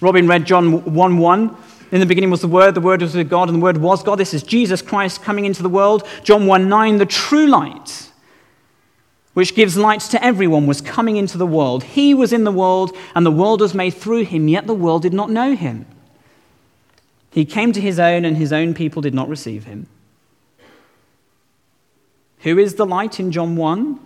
Robin 0.01 0.27
read 0.27 0.47
John 0.47 0.95
1 0.95 1.19
1. 1.19 1.57
In 1.91 2.01
the 2.01 2.07
beginning 2.07 2.31
was 2.31 2.41
the 2.41 2.49
Word, 2.49 2.75
the 2.75 2.81
Word 2.81 3.03
was 3.03 3.15
with 3.15 3.29
God, 3.29 3.49
and 3.49 3.59
the 3.59 3.63
Word 3.63 3.79
was 3.79 4.03
God. 4.03 4.19
This 4.19 4.33
is 4.33 4.43
Jesus 4.43 4.81
Christ 4.81 5.23
coming 5.23 5.45
into 5.45 5.63
the 5.63 5.69
world. 5.69 6.07
John 6.23 6.47
1 6.47 6.69
9, 6.69 6.99
the 6.99 7.07
true 7.07 7.47
light, 7.47 8.11
which 9.35 9.55
gives 9.55 9.77
light 9.77 10.01
to 10.03 10.23
everyone, 10.25 10.67
was 10.67 10.81
coming 10.81 11.17
into 11.17 11.37
the 11.37 11.47
world. 11.47 11.85
He 11.85 12.15
was 12.15 12.33
in 12.33 12.45
the 12.45 12.53
world, 12.53 12.97
and 13.15 13.27
the 13.27 13.31
world 13.31 13.61
was 13.61 13.75
made 13.75 13.95
through 13.95 14.25
him, 14.25 14.49
yet 14.49 14.67
the 14.67 14.75
world 14.75 15.03
did 15.03 15.15
not 15.15 15.31
know 15.31 15.55
him. 15.55 15.87
He 17.31 17.45
came 17.45 17.73
to 17.73 17.81
his 17.81 17.99
own, 17.99 18.25
and 18.25 18.37
his 18.37 18.53
own 18.53 18.73
people 18.73 19.03
did 19.03 19.15
not 19.15 19.29
receive 19.29 19.65
him. 19.65 19.89
Who 22.41 22.59
is 22.59 22.75
the 22.75 22.87
light 22.87 23.19
in 23.19 23.33
John 23.33 23.57
1? 23.57 24.01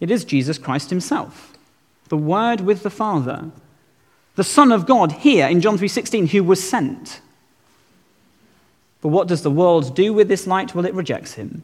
It 0.00 0.10
is 0.10 0.24
Jesus 0.24 0.58
Christ 0.58 0.90
himself, 0.90 1.52
the 2.08 2.16
Word 2.16 2.60
with 2.60 2.82
the 2.82 2.90
Father, 2.90 3.50
the 4.34 4.44
Son 4.44 4.72
of 4.72 4.86
God 4.86 5.12
here 5.12 5.46
in 5.46 5.60
John 5.60 5.78
3:16 5.78 6.28
who 6.28 6.42
was 6.42 6.68
sent. 6.68 7.20
But 9.00 9.08
what 9.08 9.28
does 9.28 9.42
the 9.42 9.50
world 9.50 9.94
do 9.94 10.12
with 10.12 10.28
this 10.28 10.46
light? 10.46 10.74
Well, 10.74 10.86
it 10.86 10.94
rejects 10.94 11.34
him. 11.34 11.62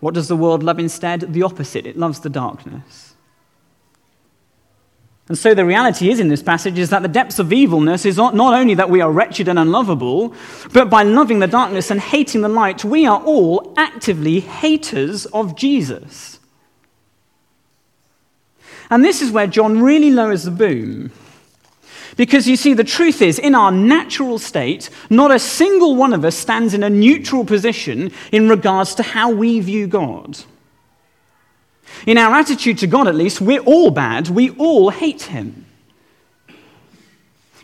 What 0.00 0.14
does 0.14 0.28
the 0.28 0.36
world 0.36 0.62
love 0.62 0.78
instead? 0.78 1.32
The 1.32 1.42
opposite. 1.42 1.86
It 1.86 1.96
loves 1.96 2.20
the 2.20 2.30
darkness. 2.30 3.07
And 5.28 5.36
so 5.36 5.52
the 5.52 5.64
reality 5.64 6.10
is 6.10 6.20
in 6.20 6.28
this 6.28 6.42
passage 6.42 6.78
is 6.78 6.88
that 6.90 7.02
the 7.02 7.08
depths 7.08 7.38
of 7.38 7.52
evilness 7.52 8.06
is 8.06 8.16
not, 8.16 8.34
only 8.34 8.74
that 8.74 8.88
we 8.88 9.02
are 9.02 9.12
wretched 9.12 9.46
and 9.46 9.58
unlovable, 9.58 10.34
but 10.72 10.88
by 10.88 11.02
loving 11.02 11.38
the 11.38 11.46
darkness 11.46 11.90
and 11.90 12.00
hating 12.00 12.40
the 12.40 12.48
light, 12.48 12.82
we 12.82 13.06
are 13.06 13.22
all 13.22 13.74
actively 13.76 14.40
haters 14.40 15.26
of 15.26 15.54
Jesus. 15.54 16.40
And 18.90 19.04
this 19.04 19.20
is 19.20 19.30
where 19.30 19.46
John 19.46 19.82
really 19.82 20.10
lowers 20.10 20.44
the 20.44 20.50
boom. 20.50 21.12
Because 22.16 22.48
you 22.48 22.56
see, 22.56 22.72
the 22.72 22.82
truth 22.82 23.20
is, 23.20 23.38
in 23.38 23.54
our 23.54 23.70
natural 23.70 24.38
state, 24.38 24.88
not 25.10 25.30
a 25.30 25.38
single 25.38 25.94
one 25.94 26.14
of 26.14 26.24
us 26.24 26.36
stands 26.36 26.72
in 26.72 26.82
a 26.82 26.90
neutral 26.90 27.44
position 27.44 28.10
in 28.32 28.48
regards 28.48 28.94
to 28.96 29.02
how 29.02 29.30
we 29.30 29.60
view 29.60 29.86
God. 29.86 30.38
In 32.06 32.18
our 32.18 32.34
attitude 32.34 32.78
to 32.78 32.86
God, 32.86 33.08
at 33.08 33.14
least, 33.14 33.40
we're 33.40 33.60
all 33.60 33.90
bad. 33.90 34.28
We 34.28 34.50
all 34.50 34.90
hate 34.90 35.22
Him. 35.22 35.66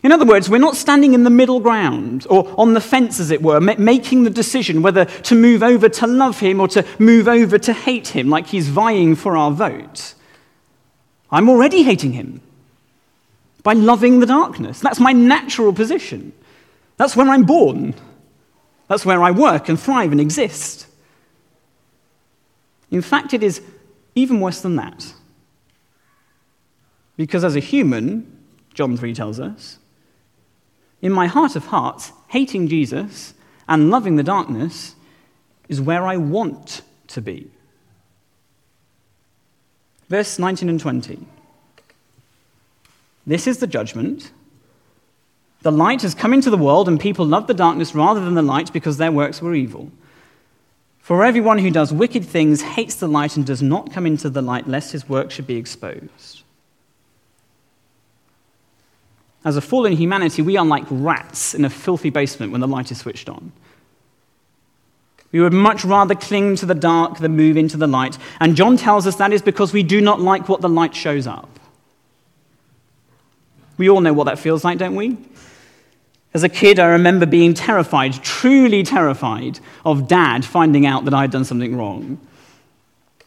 In 0.03 0.11
other 0.11 0.25
words, 0.25 0.49
we're 0.49 0.59
not 0.59 0.75
standing 0.75 1.15
in 1.15 1.23
the 1.23 1.31
middle 1.31 1.59
ground 1.59 2.27
or 2.29 2.53
on 2.59 2.75
the 2.75 2.81
fence, 2.81 3.19
as 3.19 3.31
it 3.31 3.41
were, 3.41 3.59
making 3.59 4.23
the 4.23 4.29
decision 4.29 4.83
whether 4.83 5.05
to 5.05 5.33
move 5.33 5.63
over 5.63 5.89
to 5.89 6.05
love 6.05 6.39
Him 6.39 6.59
or 6.59 6.67
to 6.67 6.85
move 6.99 7.27
over 7.27 7.57
to 7.57 7.73
hate 7.73 8.09
Him, 8.09 8.29
like 8.29 8.45
He's 8.45 8.69
vying 8.69 9.15
for 9.15 9.35
our 9.35 9.49
vote. 9.51 10.13
I'm 11.31 11.49
already 11.49 11.81
hating 11.81 12.13
Him 12.13 12.41
by 13.63 13.73
loving 13.73 14.19
the 14.19 14.27
darkness. 14.27 14.79
That's 14.79 14.99
my 14.99 15.11
natural 15.11 15.73
position. 15.73 16.33
That's 16.97 17.15
where 17.15 17.27
I'm 17.27 17.43
born. 17.43 17.95
That's 18.87 19.05
where 19.05 19.23
I 19.23 19.31
work 19.31 19.69
and 19.69 19.79
thrive 19.79 20.11
and 20.11 20.21
exist. 20.21 20.85
In 22.91 23.01
fact, 23.01 23.33
it 23.33 23.41
is 23.41 23.59
even 24.15 24.39
worse 24.39 24.61
than 24.61 24.77
that. 24.77 25.13
Because 27.17 27.43
as 27.43 27.55
a 27.55 27.59
human, 27.59 28.39
John 28.73 28.97
3 28.97 29.13
tells 29.13 29.39
us, 29.39 29.77
in 31.01 31.11
my 31.11 31.27
heart 31.27 31.55
of 31.55 31.67
hearts, 31.67 32.11
hating 32.29 32.67
Jesus 32.67 33.33
and 33.67 33.89
loving 33.89 34.15
the 34.15 34.23
darkness 34.23 34.95
is 35.69 35.81
where 35.81 36.05
I 36.05 36.17
want 36.17 36.81
to 37.07 37.21
be. 37.21 37.51
Verse 40.09 40.39
19 40.39 40.69
and 40.69 40.79
20. 40.79 41.19
This 43.27 43.47
is 43.47 43.57
the 43.57 43.67
judgment. 43.67 44.31
The 45.61 45.71
light 45.71 46.03
has 46.03 46.13
come 46.13 46.33
into 46.33 46.51
the 46.51 46.57
world, 46.57 46.87
and 46.87 46.99
people 46.99 47.25
love 47.25 47.47
the 47.47 47.53
darkness 47.53 47.95
rather 47.95 48.23
than 48.23 48.35
the 48.35 48.43
light 48.43 48.71
because 48.71 48.97
their 48.97 49.11
works 49.11 49.41
were 49.41 49.55
evil. 49.55 49.91
For 51.05 51.23
everyone 51.23 51.59
who 51.59 51.69
does 51.69 51.93
wicked 51.93 52.25
things 52.25 52.63
hates 52.63 52.95
the 52.95 53.07
light 53.07 53.37
and 53.37 53.45
does 53.45 53.61
not 53.61 53.93
come 53.93 54.07
into 54.07 54.27
the 54.27 54.41
light, 54.41 54.67
lest 54.67 54.91
his 54.91 55.07
work 55.07 55.29
should 55.29 55.45
be 55.45 55.55
exposed. 55.55 56.41
As 59.43 59.55
a 59.55 59.61
fallen 59.61 59.93
humanity, 59.93 60.41
we 60.41 60.57
are 60.57 60.65
like 60.65 60.85
rats 60.89 61.53
in 61.53 61.63
a 61.63 61.69
filthy 61.69 62.09
basement 62.09 62.51
when 62.51 62.59
the 62.59 62.67
light 62.67 62.89
is 62.89 63.01
switched 63.01 63.29
on. 63.29 63.51
We 65.31 65.41
would 65.41 65.53
much 65.53 65.85
rather 65.85 66.15
cling 66.15 66.55
to 66.55 66.65
the 66.65 66.73
dark 66.73 67.19
than 67.19 67.37
move 67.37 67.55
into 67.55 67.77
the 67.77 67.85
light. 67.85 68.17
And 68.39 68.55
John 68.55 68.75
tells 68.75 69.05
us 69.05 69.17
that 69.17 69.31
is 69.31 69.43
because 69.43 69.73
we 69.73 69.83
do 69.83 70.01
not 70.01 70.21
like 70.21 70.49
what 70.49 70.61
the 70.61 70.69
light 70.69 70.95
shows 70.95 71.27
up. 71.27 71.59
We 73.77 73.91
all 73.91 74.01
know 74.01 74.13
what 74.13 74.23
that 74.23 74.39
feels 74.39 74.63
like, 74.63 74.79
don't 74.79 74.95
we? 74.95 75.19
As 76.35 76.43
a 76.43 76.49
kid, 76.49 76.79
I 76.79 76.87
remember 76.87 77.25
being 77.25 77.53
terrified, 77.53 78.11
truly 78.21 78.83
terrified, 78.83 79.61
of 79.85 80.09
dad 80.09 80.43
finding 80.43 80.85
out 80.85 81.05
that 81.05 81.13
I'd 81.13 81.31
done 81.31 81.45
something 81.45 81.77
wrong. 81.77 82.19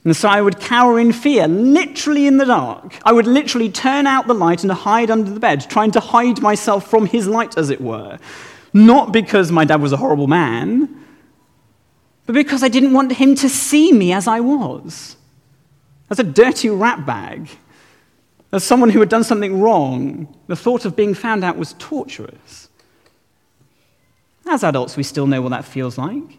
And 0.05 0.15
so 0.15 0.29
I 0.29 0.43
would 0.43 0.61
cower 0.61 1.01
in 1.01 1.13
fear, 1.13 1.49
literally 1.49 2.27
in 2.27 2.37
the 2.37 2.45
dark. 2.45 2.99
I 3.07 3.13
would 3.13 3.27
literally 3.27 3.71
turn 3.71 4.07
out 4.07 4.27
the 4.27 4.35
light 4.35 4.63
and 4.63 4.71
hide 4.71 5.11
under 5.11 5.31
the 5.31 5.41
bed, 5.41 5.71
trying 5.71 5.91
to 5.93 6.01
hide 6.01 6.43
myself 6.43 6.91
from 6.91 7.07
his 7.07 7.27
light, 7.27 7.57
as 7.57 7.71
it 7.71 7.81
were. 7.81 8.19
Not 8.75 9.11
because 9.11 9.51
my 9.51 9.65
dad 9.65 9.81
was 9.81 9.95
a 9.95 9.97
horrible 9.97 10.27
man, 10.27 10.95
but 12.27 12.35
because 12.35 12.63
I 12.63 12.69
didn't 12.69 12.93
want 12.93 13.13
him 13.13 13.35
to 13.37 13.49
see 13.49 13.91
me 13.91 14.13
as 14.13 14.29
I 14.29 14.41
was, 14.41 15.17
as 16.11 16.19
a 16.19 16.25
dirty 16.25 16.69
rat 16.69 17.07
bag. 17.07 17.49
As 18.53 18.65
someone 18.65 18.91
who 18.91 19.01
had 19.01 19.09
done 19.09 19.25
something 19.25 19.63
wrong, 19.63 20.29
the 20.47 20.57
thought 20.57 20.85
of 20.85 20.95
being 20.95 21.15
found 21.15 21.43
out 21.43 21.57
was 21.57 21.75
torturous. 21.79 22.68
As 24.49 24.65
adults, 24.65 24.97
we 24.97 25.03
still 25.03 25.27
know 25.27 25.43
what 25.43 25.51
that 25.51 25.65
feels 25.65 25.99
like. 25.99 26.39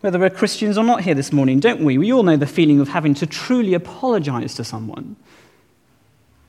Whether 0.00 0.18
we're 0.18 0.30
Christians 0.30 0.78
or 0.78 0.84
not 0.84 1.02
here 1.02 1.14
this 1.14 1.32
morning, 1.32 1.58
don't 1.58 1.82
we? 1.82 1.98
We 1.98 2.12
all 2.12 2.22
know 2.22 2.36
the 2.36 2.46
feeling 2.46 2.80
of 2.80 2.88
having 2.88 3.14
to 3.14 3.26
truly 3.26 3.74
apologize 3.74 4.54
to 4.54 4.64
someone 4.64 5.16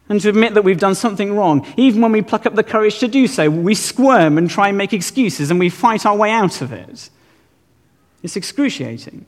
and 0.08 0.22
to 0.22 0.30
admit 0.30 0.54
that 0.54 0.64
we've 0.64 0.80
done 0.80 0.94
something 0.94 1.36
wrong. 1.36 1.66
Even 1.78 2.02
when 2.02 2.12
we 2.12 2.22
pluck 2.22 2.46
up 2.46 2.54
the 2.54 2.64
courage 2.64 3.00
to 3.00 3.08
do 3.08 3.26
so, 3.26 3.50
we 3.50 3.74
squirm 3.74 4.38
and 4.38 4.50
try 4.50 4.70
and 4.70 4.78
make 4.78 4.94
excuses 4.94 5.50
and 5.50 5.60
we 5.60 5.70
fight 5.70 6.06
our 6.06 6.16
way 6.16 6.30
out 6.30 6.62
of 6.62 6.72
it. 6.72 7.10
It's 8.22 8.36
excruciating. 8.36 9.26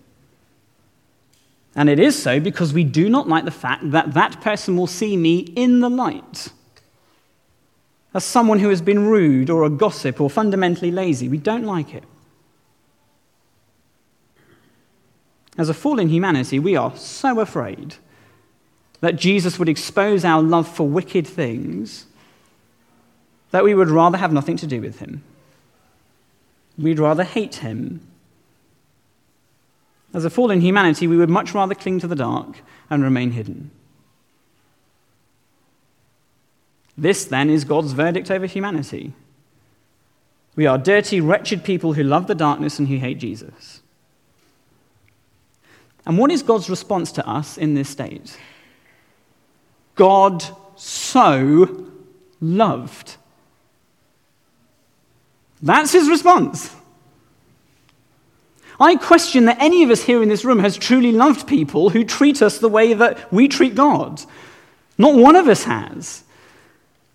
And 1.75 1.89
it 1.89 2.00
is 2.00 2.22
so 2.22 2.39
because 2.39 2.74
we 2.74 2.84
do 2.84 3.10
not 3.10 3.27
like 3.27 3.46
the 3.46 3.51
fact 3.51 3.89
that 3.91 4.13
that 4.13 4.41
person 4.41 4.77
will 4.77 4.88
see 4.88 5.17
me 5.17 5.39
in 5.39 5.79
the 5.79 5.89
light 5.89 6.50
as 8.13 8.23
someone 8.23 8.59
who 8.59 8.69
has 8.69 8.81
been 8.81 9.07
rude 9.07 9.49
or 9.49 9.63
a 9.63 9.69
gossip 9.69 10.19
or 10.19 10.29
fundamentally 10.29 10.91
lazy. 10.91 11.29
We 11.29 11.37
don't 11.37 11.63
like 11.63 11.93
it. 11.93 12.03
As 15.57 15.69
a 15.69 15.73
fallen 15.73 16.09
humanity, 16.09 16.59
we 16.59 16.75
are 16.75 16.95
so 16.95 17.39
afraid 17.39 17.95
that 19.01 19.15
Jesus 19.15 19.59
would 19.59 19.69
expose 19.69 20.23
our 20.23 20.41
love 20.41 20.67
for 20.67 20.87
wicked 20.87 21.27
things 21.27 22.05
that 23.51 23.63
we 23.63 23.73
would 23.73 23.89
rather 23.89 24.17
have 24.17 24.31
nothing 24.31 24.57
to 24.57 24.67
do 24.67 24.81
with 24.81 24.99
him. 24.99 25.23
We'd 26.77 26.99
rather 26.99 27.23
hate 27.23 27.55
him. 27.55 28.07
As 30.13 30.25
a 30.25 30.29
fallen 30.29 30.61
humanity, 30.61 31.07
we 31.07 31.17
would 31.17 31.29
much 31.29 31.53
rather 31.53 31.75
cling 31.75 31.99
to 31.99 32.07
the 32.07 32.15
dark 32.15 32.61
and 32.89 33.03
remain 33.03 33.31
hidden. 33.31 33.71
This, 37.01 37.25
then, 37.25 37.50
is 37.50 37.63
God's 37.63 37.93
verdict 37.93 38.29
over 38.29 38.46
humanity. 38.46 39.13
We 40.55 40.67
are 40.67 40.77
dirty, 40.77 41.20
wretched 41.20 41.63
people 41.63 41.93
who 41.93 42.03
love 42.03 42.27
the 42.27 42.36
darkness 42.36 42.77
and 42.77 42.88
who 42.88 42.98
hate 42.98 43.17
Jesus. 43.17 43.81
And 46.05 46.20
what 46.20 46.29
is 46.29 46.43
God's 46.43 46.70
response 46.70 47.12
to 47.13 47.27
us 47.27 47.58
in 47.58 47.74
this 47.74 47.89
state? 47.89 48.38
God 49.96 50.46
so 50.75 51.88
loved. 52.39 53.15
That's 55.60 55.93
his 55.93 56.08
response. 56.08 56.70
I 58.79 58.96
question 58.96 59.46
that 59.46 59.58
any 59.60 59.81
of 59.81 59.89
us 59.89 60.03
here 60.03 60.22
in 60.22 60.29
this 60.29 60.46
room 60.46 60.60
has 60.60 60.77
truly 60.77 61.12
loved 61.12 61.48
people 61.48 61.89
who 61.89 62.03
treat 62.03 62.43
us 62.43 62.60
the 62.60 62.70
way 62.70 62.93
that 62.93 63.34
we 63.34 63.48
treat 63.48 63.74
God. 63.74 64.22
Not 65.00 65.15
one 65.15 65.36
of 65.36 65.48
us 65.48 65.63
has. 65.63 66.24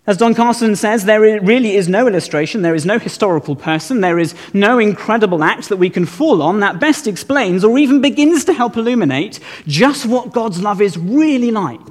As 0.07 0.15
Don 0.15 0.33
Carson 0.33 0.77
says, 0.77 1.03
there 1.03 1.19
really 1.19 1.75
is 1.75 1.89
no 1.89 2.07
illustration, 2.07 2.61
there 2.61 2.73
is 2.73 2.85
no 2.85 2.97
historical 2.97 3.57
person, 3.57 3.99
there 3.99 4.17
is 4.17 4.33
no 4.53 4.79
incredible 4.79 5.43
act 5.43 5.67
that 5.67 5.75
we 5.75 5.89
can 5.89 6.05
fall 6.05 6.41
on 6.41 6.61
that 6.61 6.79
best 6.79 7.07
explains 7.07 7.61
or 7.65 7.77
even 7.77 7.99
begins 7.99 8.45
to 8.45 8.53
help 8.53 8.77
illuminate 8.77 9.41
just 9.67 10.05
what 10.05 10.31
God's 10.31 10.61
love 10.61 10.81
is 10.81 10.97
really 10.97 11.51
like. 11.51 11.81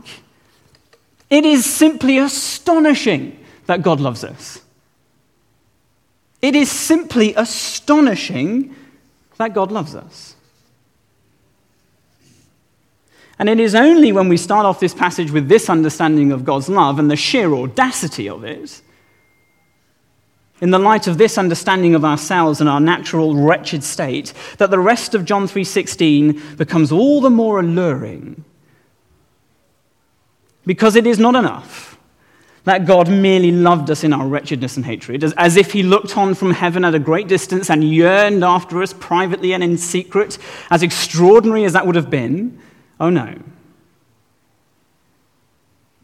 It 1.29 1.45
is 1.45 1.67
simply 1.67 2.17
astonishing 2.17 3.39
that 3.67 3.83
God 3.83 4.01
loves 4.01 4.25
us. 4.25 4.63
It 6.41 6.55
is 6.55 6.71
simply 6.71 7.35
astonishing 7.35 8.75
that 9.37 9.53
God 9.53 9.71
loves 9.71 9.95
us. 9.95 10.36
And 13.39 13.49
it 13.49 13.61
is 13.61 13.75
only 13.75 14.13
when 14.13 14.29
we 14.29 14.37
start 14.37 14.65
off 14.65 14.81
this 14.81 14.95
passage 14.95 15.31
with 15.31 15.49
this 15.49 15.69
understanding 15.69 16.33
of 16.33 16.45
God's 16.45 16.69
love 16.69 16.99
and 16.99 17.11
the 17.11 17.17
sheer 17.17 17.53
audacity 17.53 18.29
of 18.29 18.45
it, 18.45 18.81
in 20.61 20.71
the 20.71 20.79
light 20.79 21.07
of 21.07 21.19
this 21.19 21.37
understanding 21.37 21.95
of 21.95 22.05
ourselves 22.05 22.61
and 22.61 22.69
our 22.69 22.81
natural 22.81 23.35
wretched 23.35 23.85
state, 23.85 24.33
that 24.57 24.71
the 24.71 24.79
rest 24.79 25.15
of 25.15 25.27
John 25.27 25.47
3:16 25.47 26.57
becomes 26.57 26.91
all 26.91 27.21
the 27.21 27.29
more 27.29 27.61
alluring. 27.61 28.43
Because 30.65 30.97
it 30.97 31.07
is 31.07 31.19
not 31.19 31.35
enough 31.35 31.99
that 32.67 32.85
God 32.85 33.09
merely 33.09 33.53
loved 33.53 33.91
us 33.91 34.03
in 34.03 34.13
our 34.13 34.27
wretchedness 34.27 34.77
and 34.77 34.85
hatred, 34.85 35.23
as, 35.23 35.57
if 35.57 35.73
he 35.73 35.85
looked 35.85 36.17
on 36.19 36.35
from 36.35 36.51
heaven 36.51 36.85
at 36.85 36.97
a 36.97 36.99
great 36.99 37.29
distance 37.29 37.71
and 37.71 37.85
yearned 37.85 38.43
after 38.43 38.83
us 38.83 38.93
privately 38.93 39.53
and 39.53 39.63
in 39.63 39.79
secret, 39.79 40.37
as 40.69 40.83
extraordinary 40.83 41.65
as 41.65 41.75
that 41.75 41.87
would 41.87 41.95
have 41.95 42.11
been. 42.11 42.59
Oh 42.99 43.11
no. 43.11 43.35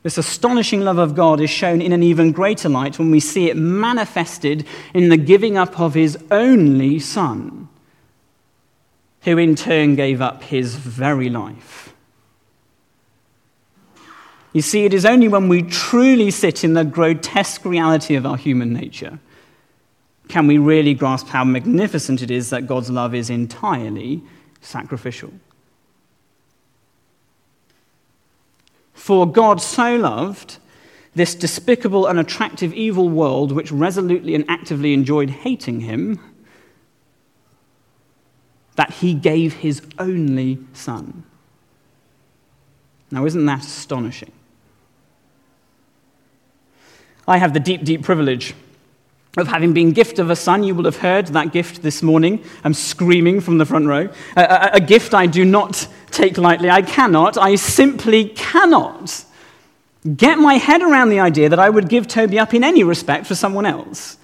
This 0.03 0.19
astonishing 0.19 0.81
love 0.81 0.99
of 0.99 1.15
God 1.15 1.41
is 1.41 1.51
shown 1.51 1.81
in 1.81 1.93
an 1.93 2.03
even 2.03 2.33
greater 2.33 2.69
light 2.69 2.99
when 2.99 3.11
we 3.11 3.21
see 3.21 3.49
it 3.49 3.57
manifested 3.57 4.67
in 4.95 5.09
the 5.09 5.17
giving 5.17 5.57
up 5.57 5.79
of 5.79 5.95
his 5.95 6.19
only 6.31 6.99
Son, 6.99 7.69
who 9.23 9.39
in 9.39 9.55
turn 9.55 9.95
gave 9.95 10.21
up 10.21 10.43
his 10.43 10.75
very 10.75 11.31
life. 11.31 11.95
You 14.53 14.61
see, 14.61 14.85
it 14.85 14.93
is 14.93 15.07
only 15.07 15.29
when 15.29 15.49
we 15.49 15.63
truly 15.63 16.31
sit 16.31 16.65
in 16.65 16.75
the 16.75 16.85
grotesque 16.85 17.65
reality 17.65 18.17
of 18.17 18.27
our 18.27 18.37
human 18.37 18.73
nature 18.73 19.21
can 20.33 20.47
we 20.47 20.57
really 20.57 20.95
grasp 20.95 21.29
how 21.29 21.45
magnificent 21.45 22.23
it 22.23 22.31
is 22.31 22.49
that 22.51 22.67
God's 22.67 22.91
love 22.91 23.15
is 23.15 23.29
entirely 23.29 24.23
sacrificial. 24.63 25.31
For 28.93 29.31
God 29.31 29.61
so 29.61 29.97
loved 29.97 30.59
this 31.15 31.35
despicable, 31.35 32.07
and 32.07 32.19
attractive 32.19 32.73
evil 32.73 33.09
world, 33.09 33.53
which 33.53 33.71
resolutely 33.71 34.35
and 34.35 34.45
actively 34.49 34.95
enjoyed 34.95 35.29
hating 35.29 35.81
him, 35.81 36.19
that 38.77 38.91
he 38.95 39.13
gave 39.13 39.53
his 39.55 39.83
only 39.99 40.59
Son. 40.73 41.25
Now, 43.11 43.27
isn't 43.27 43.45
that 43.45 43.61
astonishing? 43.61 44.33
I 47.29 47.37
have 47.37 47.53
the 47.53 47.61
deep, 47.61 47.85
deep 47.85 48.03
privilege 48.03 48.55
of 49.37 49.49
having 49.49 49.73
been 49.73 49.93
gift 49.93 50.19
of 50.19 50.31
a 50.31 50.37
son. 50.37 50.63
You 50.63 50.75
will 50.75 50.85
have 50.85 50.97
heard 50.97 51.29
that 51.29 51.53
gift 51.53 51.83
this 51.83 52.03
morning. 52.03 52.45
I'm 52.65 52.75
screaming 52.75 53.41
from 53.41 53.59
the 53.59 53.65
front 53.65 53.87
row. 53.87 54.09
A, 54.37 54.43
a, 54.43 54.71
a, 54.75 54.81
gift 54.81 55.15
I 55.15 55.27
do 55.27 55.45
not 55.45 55.89
take 56.11 56.37
lightly. 56.37 56.69
I 56.69 56.83
cannot, 56.83 57.39
I 57.39 57.55
simply 57.55 58.27
cannot 58.27 59.25
get 60.17 60.39
my 60.39 60.55
head 60.55 60.83
around 60.83 61.09
the 61.09 61.21
idea 61.21 61.49
that 61.49 61.59
I 61.59 61.71
would 61.71 61.89
give 61.89 62.09
Toby 62.09 62.39
up 62.39 62.53
in 62.53 62.63
any 62.63 62.85
respect 62.85 63.27
for 63.27 63.35
someone 63.35 63.65
else. 63.65 64.19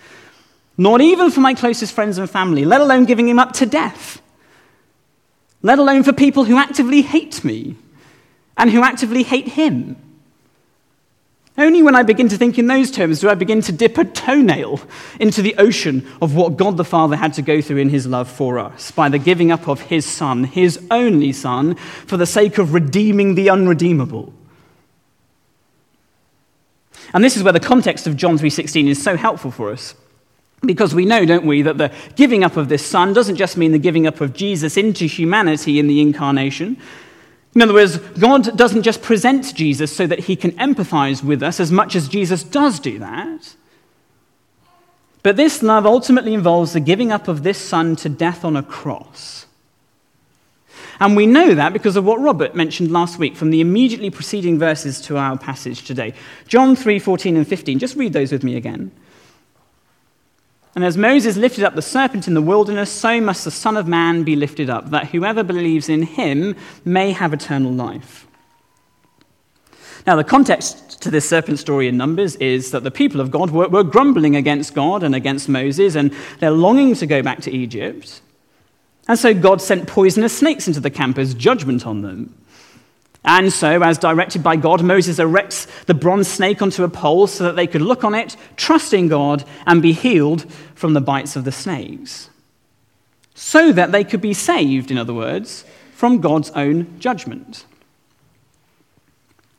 Not 0.76 1.00
even 1.00 1.30
for 1.30 1.40
my 1.40 1.54
closest 1.54 1.92
friends 1.92 2.18
and 2.18 2.28
family, 2.28 2.64
let 2.64 2.80
alone 2.80 3.04
giving 3.04 3.28
him 3.28 3.38
up 3.38 3.52
to 3.54 3.66
death. 3.66 4.20
Let 5.62 5.78
alone 5.78 6.04
for 6.04 6.12
people 6.12 6.44
who 6.44 6.56
actively 6.56 7.02
hate 7.02 7.42
me 7.44 7.76
and 8.56 8.70
who 8.70 8.82
actively 8.82 9.22
hate 9.22 9.48
him. 9.48 9.96
Only 11.58 11.82
when 11.82 11.96
I 11.96 12.04
begin 12.04 12.28
to 12.28 12.36
think 12.36 12.56
in 12.56 12.68
those 12.68 12.88
terms 12.88 13.18
do 13.18 13.28
I 13.28 13.34
begin 13.34 13.60
to 13.62 13.72
dip 13.72 13.98
a 13.98 14.04
toenail 14.04 14.80
into 15.18 15.42
the 15.42 15.56
ocean 15.58 16.08
of 16.22 16.36
what 16.36 16.56
God 16.56 16.76
the 16.76 16.84
Father 16.84 17.16
had 17.16 17.34
to 17.34 17.42
go 17.42 17.60
through 17.60 17.78
in 17.78 17.88
his 17.88 18.06
love 18.06 18.30
for 18.30 18.60
us 18.60 18.92
by 18.92 19.08
the 19.08 19.18
giving 19.18 19.50
up 19.50 19.66
of 19.66 19.80
his 19.80 20.06
Son, 20.06 20.44
his 20.44 20.78
only 20.88 21.32
Son, 21.32 21.74
for 22.06 22.16
the 22.16 22.26
sake 22.26 22.58
of 22.58 22.74
redeeming 22.74 23.34
the 23.34 23.50
unredeemable. 23.50 24.32
And 27.12 27.24
this 27.24 27.36
is 27.36 27.42
where 27.42 27.52
the 27.52 27.58
context 27.58 28.06
of 28.06 28.16
John 28.16 28.38
3:16 28.38 28.86
is 28.86 29.02
so 29.02 29.16
helpful 29.16 29.50
for 29.50 29.72
us. 29.72 29.96
Because 30.60 30.94
we 30.94 31.06
know, 31.06 31.24
don't 31.24 31.46
we, 31.46 31.62
that 31.62 31.78
the 31.78 31.92
giving 32.14 32.44
up 32.44 32.56
of 32.56 32.68
this 32.68 32.86
Son 32.86 33.12
doesn't 33.12 33.36
just 33.36 33.56
mean 33.56 33.72
the 33.72 33.78
giving 33.78 34.06
up 34.06 34.20
of 34.20 34.32
Jesus 34.32 34.76
into 34.76 35.06
humanity 35.06 35.80
in 35.80 35.88
the 35.88 36.00
incarnation, 36.00 36.76
in 37.54 37.62
other 37.62 37.74
words, 37.74 37.98
God 37.98 38.56
doesn't 38.56 38.82
just 38.82 39.02
present 39.02 39.54
Jesus 39.54 39.94
so 39.94 40.06
that 40.06 40.20
he 40.20 40.36
can 40.36 40.52
empathize 40.52 41.24
with 41.24 41.42
us 41.42 41.60
as 41.60 41.72
much 41.72 41.96
as 41.96 42.08
Jesus 42.08 42.44
does 42.44 42.78
do 42.78 42.98
that. 42.98 43.54
But 45.22 45.36
this 45.36 45.62
love 45.62 45.84
ultimately 45.84 46.34
involves 46.34 46.72
the 46.72 46.80
giving 46.80 47.10
up 47.10 47.26
of 47.26 47.42
this 47.42 47.58
son 47.58 47.96
to 47.96 48.08
death 48.08 48.44
on 48.44 48.56
a 48.56 48.62
cross. 48.62 49.46
And 51.00 51.16
we 51.16 51.26
know 51.26 51.54
that 51.54 51.72
because 51.72 51.96
of 51.96 52.04
what 52.04 52.20
Robert 52.20 52.54
mentioned 52.54 52.90
last 52.90 53.18
week 53.18 53.36
from 53.36 53.50
the 53.50 53.60
immediately 53.60 54.10
preceding 54.10 54.58
verses 54.58 55.00
to 55.02 55.16
our 55.16 55.38
passage 55.38 55.84
today. 55.84 56.14
John 56.46 56.74
3 56.74 56.98
14 56.98 57.36
and 57.36 57.46
15. 57.46 57.78
Just 57.78 57.96
read 57.96 58.12
those 58.12 58.32
with 58.32 58.42
me 58.42 58.56
again. 58.56 58.90
And 60.74 60.84
as 60.84 60.96
Moses 60.96 61.36
lifted 61.36 61.64
up 61.64 61.74
the 61.74 61.82
serpent 61.82 62.28
in 62.28 62.34
the 62.34 62.42
wilderness, 62.42 62.90
so 62.90 63.20
must 63.20 63.44
the 63.44 63.50
Son 63.50 63.76
of 63.76 63.88
Man 63.88 64.22
be 64.22 64.36
lifted 64.36 64.70
up, 64.70 64.90
that 64.90 65.08
whoever 65.08 65.42
believes 65.42 65.88
in 65.88 66.02
him 66.02 66.54
may 66.84 67.12
have 67.12 67.32
eternal 67.32 67.72
life. 67.72 68.26
Now, 70.06 70.16
the 70.16 70.24
context 70.24 71.02
to 71.02 71.10
this 71.10 71.28
serpent 71.28 71.58
story 71.58 71.88
in 71.88 71.96
Numbers 71.96 72.36
is 72.36 72.70
that 72.70 72.82
the 72.82 72.90
people 72.90 73.20
of 73.20 73.30
God 73.30 73.50
were, 73.50 73.68
were 73.68 73.84
grumbling 73.84 74.36
against 74.36 74.74
God 74.74 75.02
and 75.02 75.14
against 75.14 75.48
Moses, 75.48 75.96
and 75.96 76.14
they're 76.40 76.50
longing 76.50 76.94
to 76.96 77.06
go 77.06 77.22
back 77.22 77.40
to 77.42 77.50
Egypt. 77.50 78.22
And 79.06 79.18
so 79.18 79.34
God 79.34 79.60
sent 79.60 79.86
poisonous 79.86 80.36
snakes 80.36 80.66
into 80.66 80.80
the 80.80 80.90
camp 80.90 81.18
as 81.18 81.34
judgment 81.34 81.86
on 81.86 82.02
them. 82.02 82.34
And 83.24 83.52
so, 83.52 83.82
as 83.82 83.98
directed 83.98 84.42
by 84.42 84.56
God, 84.56 84.82
Moses 84.82 85.18
erects 85.18 85.66
the 85.86 85.94
bronze 85.94 86.28
snake 86.28 86.62
onto 86.62 86.84
a 86.84 86.88
pole 86.88 87.26
so 87.26 87.44
that 87.44 87.56
they 87.56 87.66
could 87.66 87.82
look 87.82 88.04
on 88.04 88.14
it, 88.14 88.36
trust 88.56 88.94
in 88.94 89.08
God, 89.08 89.44
and 89.66 89.82
be 89.82 89.92
healed 89.92 90.50
from 90.74 90.94
the 90.94 91.00
bites 91.00 91.36
of 91.36 91.44
the 91.44 91.52
snakes. 91.52 92.30
So 93.34 93.72
that 93.72 93.92
they 93.92 94.04
could 94.04 94.20
be 94.20 94.34
saved, 94.34 94.90
in 94.90 94.98
other 94.98 95.14
words, 95.14 95.64
from 95.92 96.20
God's 96.20 96.50
own 96.50 96.98
judgment. 97.00 97.64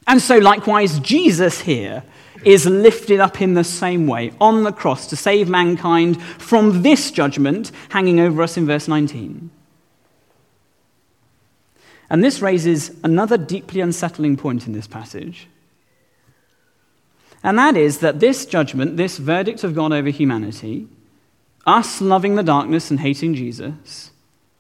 And 0.07 0.21
so, 0.21 0.37
likewise, 0.37 0.99
Jesus 0.99 1.61
here 1.61 2.03
is 2.43 2.65
lifted 2.65 3.19
up 3.19 3.41
in 3.41 3.53
the 3.53 3.63
same 3.63 4.07
way 4.07 4.31
on 4.39 4.63
the 4.63 4.71
cross 4.71 5.07
to 5.07 5.15
save 5.15 5.49
mankind 5.49 6.21
from 6.23 6.81
this 6.81 7.11
judgment 7.11 7.71
hanging 7.89 8.19
over 8.19 8.41
us 8.41 8.57
in 8.57 8.65
verse 8.65 8.87
19. 8.87 9.51
And 12.09 12.23
this 12.23 12.41
raises 12.41 12.91
another 13.03 13.37
deeply 13.37 13.81
unsettling 13.81 14.35
point 14.35 14.65
in 14.65 14.73
this 14.73 14.87
passage. 14.87 15.47
And 17.43 17.57
that 17.57 17.77
is 17.77 17.99
that 17.99 18.19
this 18.19 18.45
judgment, 18.45 18.97
this 18.97 19.17
verdict 19.17 19.63
of 19.63 19.75
God 19.75 19.93
over 19.93 20.09
humanity, 20.09 20.87
us 21.65 22.01
loving 22.01 22.35
the 22.35 22.43
darkness 22.43 22.89
and 22.89 22.99
hating 22.99 23.35
Jesus, 23.35 24.11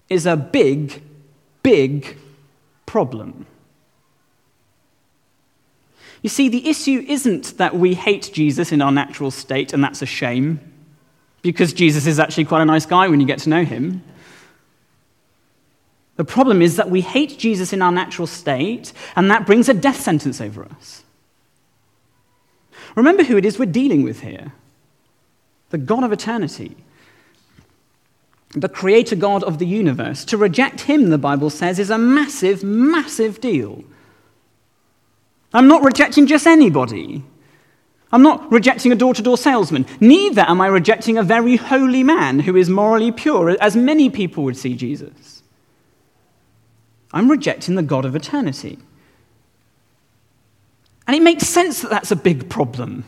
is 0.09 0.25
a 0.25 0.37
big, 0.37 1.01
big 1.63 2.17
problem. 2.85 3.45
You 6.21 6.29
see, 6.29 6.49
the 6.49 6.67
issue 6.69 7.05
isn't 7.07 7.57
that 7.57 7.75
we 7.75 7.93
hate 7.93 8.31
Jesus 8.33 8.71
in 8.71 8.81
our 8.81 8.91
natural 8.91 9.31
state, 9.31 9.73
and 9.73 9.83
that's 9.83 10.01
a 10.01 10.05
shame, 10.05 10.59
because 11.41 11.73
Jesus 11.73 12.05
is 12.05 12.19
actually 12.19 12.45
quite 12.45 12.61
a 12.61 12.65
nice 12.65 12.85
guy 12.85 13.07
when 13.07 13.19
you 13.19 13.25
get 13.25 13.39
to 13.39 13.49
know 13.49 13.63
him. 13.63 14.03
The 16.19 16.25
problem 16.25 16.61
is 16.61 16.75
that 16.75 16.89
we 16.89 16.99
hate 16.99 17.39
Jesus 17.39 17.71
in 17.71 17.81
our 17.81 17.93
natural 17.93 18.27
state, 18.27 18.91
and 19.15 19.31
that 19.31 19.45
brings 19.45 19.69
a 19.69 19.73
death 19.73 20.01
sentence 20.01 20.41
over 20.41 20.65
us. 20.65 21.05
Remember 22.93 23.23
who 23.23 23.37
it 23.37 23.45
is 23.45 23.57
we're 23.57 23.71
dealing 23.71 24.03
with 24.03 24.19
here 24.19 24.51
the 25.69 25.77
God 25.77 26.03
of 26.03 26.11
eternity, 26.11 26.75
the 28.49 28.67
creator 28.67 29.15
God 29.15 29.43
of 29.43 29.59
the 29.59 29.65
universe. 29.65 30.25
To 30.25 30.35
reject 30.35 30.81
him, 30.81 31.09
the 31.09 31.17
Bible 31.17 31.49
says, 31.49 31.79
is 31.79 31.89
a 31.89 31.97
massive, 31.97 32.65
massive 32.65 33.39
deal. 33.39 33.85
I'm 35.53 35.69
not 35.69 35.85
rejecting 35.85 36.27
just 36.27 36.45
anybody. 36.45 37.23
I'm 38.11 38.23
not 38.23 38.51
rejecting 38.51 38.91
a 38.91 38.95
door 38.95 39.13
to 39.13 39.21
door 39.21 39.37
salesman. 39.37 39.85
Neither 40.01 40.41
am 40.41 40.59
I 40.59 40.67
rejecting 40.67 41.17
a 41.17 41.23
very 41.23 41.55
holy 41.55 42.03
man 42.03 42.39
who 42.39 42.57
is 42.57 42.69
morally 42.69 43.13
pure, 43.13 43.51
as 43.61 43.77
many 43.77 44.09
people 44.09 44.43
would 44.43 44.57
see 44.57 44.75
Jesus. 44.75 45.38
I'm 47.11 47.29
rejecting 47.29 47.75
the 47.75 47.83
God 47.83 48.05
of 48.05 48.15
eternity. 48.15 48.77
And 51.07 51.15
it 51.15 51.23
makes 51.23 51.47
sense 51.47 51.81
that 51.81 51.89
that's 51.89 52.11
a 52.11 52.15
big 52.15 52.49
problem. 52.49 53.03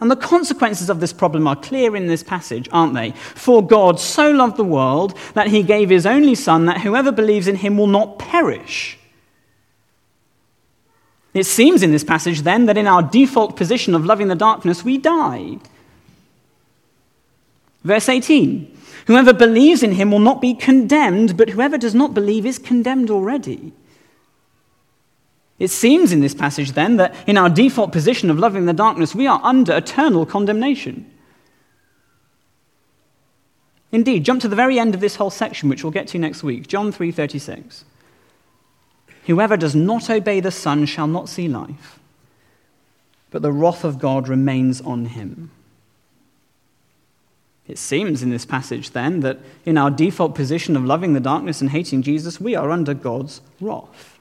And 0.00 0.10
the 0.10 0.16
consequences 0.16 0.88
of 0.88 1.00
this 1.00 1.12
problem 1.12 1.46
are 1.46 1.56
clear 1.56 1.96
in 1.96 2.06
this 2.06 2.22
passage, 2.22 2.68
aren't 2.72 2.94
they? 2.94 3.10
For 3.10 3.66
God 3.66 3.98
so 3.98 4.30
loved 4.30 4.56
the 4.56 4.64
world 4.64 5.16
that 5.34 5.48
he 5.48 5.62
gave 5.62 5.90
his 5.90 6.06
only 6.06 6.34
Son, 6.34 6.66
that 6.66 6.82
whoever 6.82 7.10
believes 7.10 7.48
in 7.48 7.56
him 7.56 7.76
will 7.76 7.88
not 7.88 8.18
perish. 8.18 8.96
It 11.34 11.44
seems 11.44 11.82
in 11.82 11.92
this 11.92 12.04
passage, 12.04 12.42
then, 12.42 12.66
that 12.66 12.78
in 12.78 12.86
our 12.86 13.02
default 13.02 13.56
position 13.56 13.94
of 13.94 14.06
loving 14.06 14.28
the 14.28 14.34
darkness, 14.34 14.84
we 14.84 14.98
die. 14.98 15.58
Verse 17.84 18.08
18 18.08 18.77
Whoever 19.06 19.32
believes 19.32 19.82
in 19.82 19.92
him 19.92 20.10
will 20.10 20.18
not 20.18 20.40
be 20.40 20.54
condemned, 20.54 21.36
but 21.36 21.50
whoever 21.50 21.78
does 21.78 21.94
not 21.94 22.14
believe 22.14 22.44
is 22.44 22.58
condemned 22.58 23.10
already. 23.10 23.72
It 25.58 25.68
seems 25.68 26.12
in 26.12 26.20
this 26.20 26.34
passage, 26.34 26.72
then, 26.72 26.96
that 26.98 27.14
in 27.26 27.36
our 27.36 27.50
default 27.50 27.90
position 27.90 28.30
of 28.30 28.38
loving 28.38 28.66
the 28.66 28.72
darkness, 28.72 29.14
we 29.14 29.26
are 29.26 29.40
under 29.42 29.76
eternal 29.76 30.24
condemnation. 30.24 31.10
Indeed, 33.90 34.24
jump 34.24 34.40
to 34.42 34.48
the 34.48 34.56
very 34.56 34.78
end 34.78 34.94
of 34.94 35.00
this 35.00 35.16
whole 35.16 35.30
section, 35.30 35.68
which 35.68 35.82
we'll 35.82 35.90
get 35.90 36.08
to 36.08 36.18
next 36.18 36.42
week, 36.42 36.68
John 36.68 36.92
3:36. 36.92 37.84
Whoever 39.26 39.56
does 39.56 39.74
not 39.74 40.08
obey 40.08 40.40
the 40.40 40.50
Son 40.50 40.86
shall 40.86 41.06
not 41.06 41.28
see 41.28 41.48
life, 41.48 41.98
but 43.30 43.42
the 43.42 43.52
wrath 43.52 43.84
of 43.84 43.98
God 43.98 44.28
remains 44.28 44.80
on 44.80 45.06
him. 45.06 45.50
It 47.68 47.76
seems 47.78 48.22
in 48.22 48.30
this 48.30 48.46
passage, 48.46 48.90
then, 48.90 49.20
that 49.20 49.38
in 49.66 49.76
our 49.76 49.90
default 49.90 50.34
position 50.34 50.74
of 50.74 50.84
loving 50.84 51.12
the 51.12 51.20
darkness 51.20 51.60
and 51.60 51.70
hating 51.70 52.02
Jesus, 52.02 52.40
we 52.40 52.56
are 52.56 52.70
under 52.70 52.94
God's 52.94 53.42
wrath. 53.60 54.18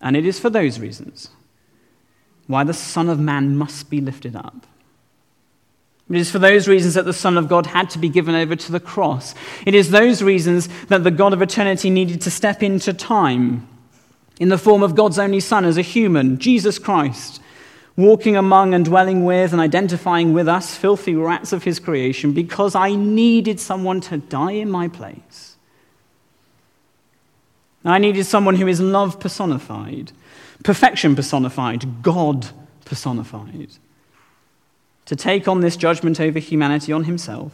And 0.00 0.16
it 0.16 0.24
is 0.24 0.38
for 0.38 0.48
those 0.48 0.78
reasons 0.78 1.30
why 2.46 2.62
the 2.64 2.72
Son 2.72 3.08
of 3.08 3.18
Man 3.18 3.56
must 3.56 3.90
be 3.90 4.00
lifted 4.00 4.36
up. 4.36 4.66
It 6.08 6.16
is 6.16 6.30
for 6.30 6.38
those 6.38 6.66
reasons 6.66 6.94
that 6.94 7.04
the 7.04 7.12
Son 7.12 7.36
of 7.36 7.48
God 7.48 7.66
had 7.66 7.90
to 7.90 7.98
be 7.98 8.08
given 8.08 8.34
over 8.34 8.56
to 8.56 8.72
the 8.72 8.80
cross. 8.80 9.34
It 9.66 9.74
is 9.74 9.90
those 9.90 10.22
reasons 10.22 10.68
that 10.86 11.04
the 11.04 11.10
God 11.10 11.34
of 11.34 11.42
eternity 11.42 11.90
needed 11.90 12.22
to 12.22 12.30
step 12.30 12.62
into 12.62 12.94
time 12.94 13.68
in 14.40 14.48
the 14.48 14.56
form 14.56 14.82
of 14.82 14.94
God's 14.94 15.18
only 15.18 15.40
Son 15.40 15.64
as 15.64 15.76
a 15.76 15.82
human, 15.82 16.38
Jesus 16.38 16.78
Christ, 16.78 17.42
walking 17.98 18.36
among 18.36 18.72
and 18.72 18.86
dwelling 18.86 19.24
with 19.24 19.52
and 19.52 19.60
identifying 19.60 20.32
with 20.32 20.48
us, 20.48 20.74
filthy 20.74 21.14
rats 21.14 21.52
of 21.52 21.64
his 21.64 21.78
creation, 21.78 22.32
because 22.32 22.74
I 22.74 22.94
needed 22.94 23.60
someone 23.60 24.00
to 24.02 24.16
die 24.16 24.52
in 24.52 24.70
my 24.70 24.88
place. 24.88 25.56
I 27.84 27.98
needed 27.98 28.24
someone 28.24 28.56
who 28.56 28.68
is 28.68 28.80
love 28.80 29.18
personified, 29.18 30.12
perfection 30.62 31.16
personified, 31.16 32.02
God 32.02 32.46
personified 32.84 33.68
to 35.08 35.16
take 35.16 35.48
on 35.48 35.60
this 35.60 35.74
judgment 35.74 36.20
over 36.20 36.38
humanity 36.38 36.92
on 36.92 37.04
himself, 37.04 37.52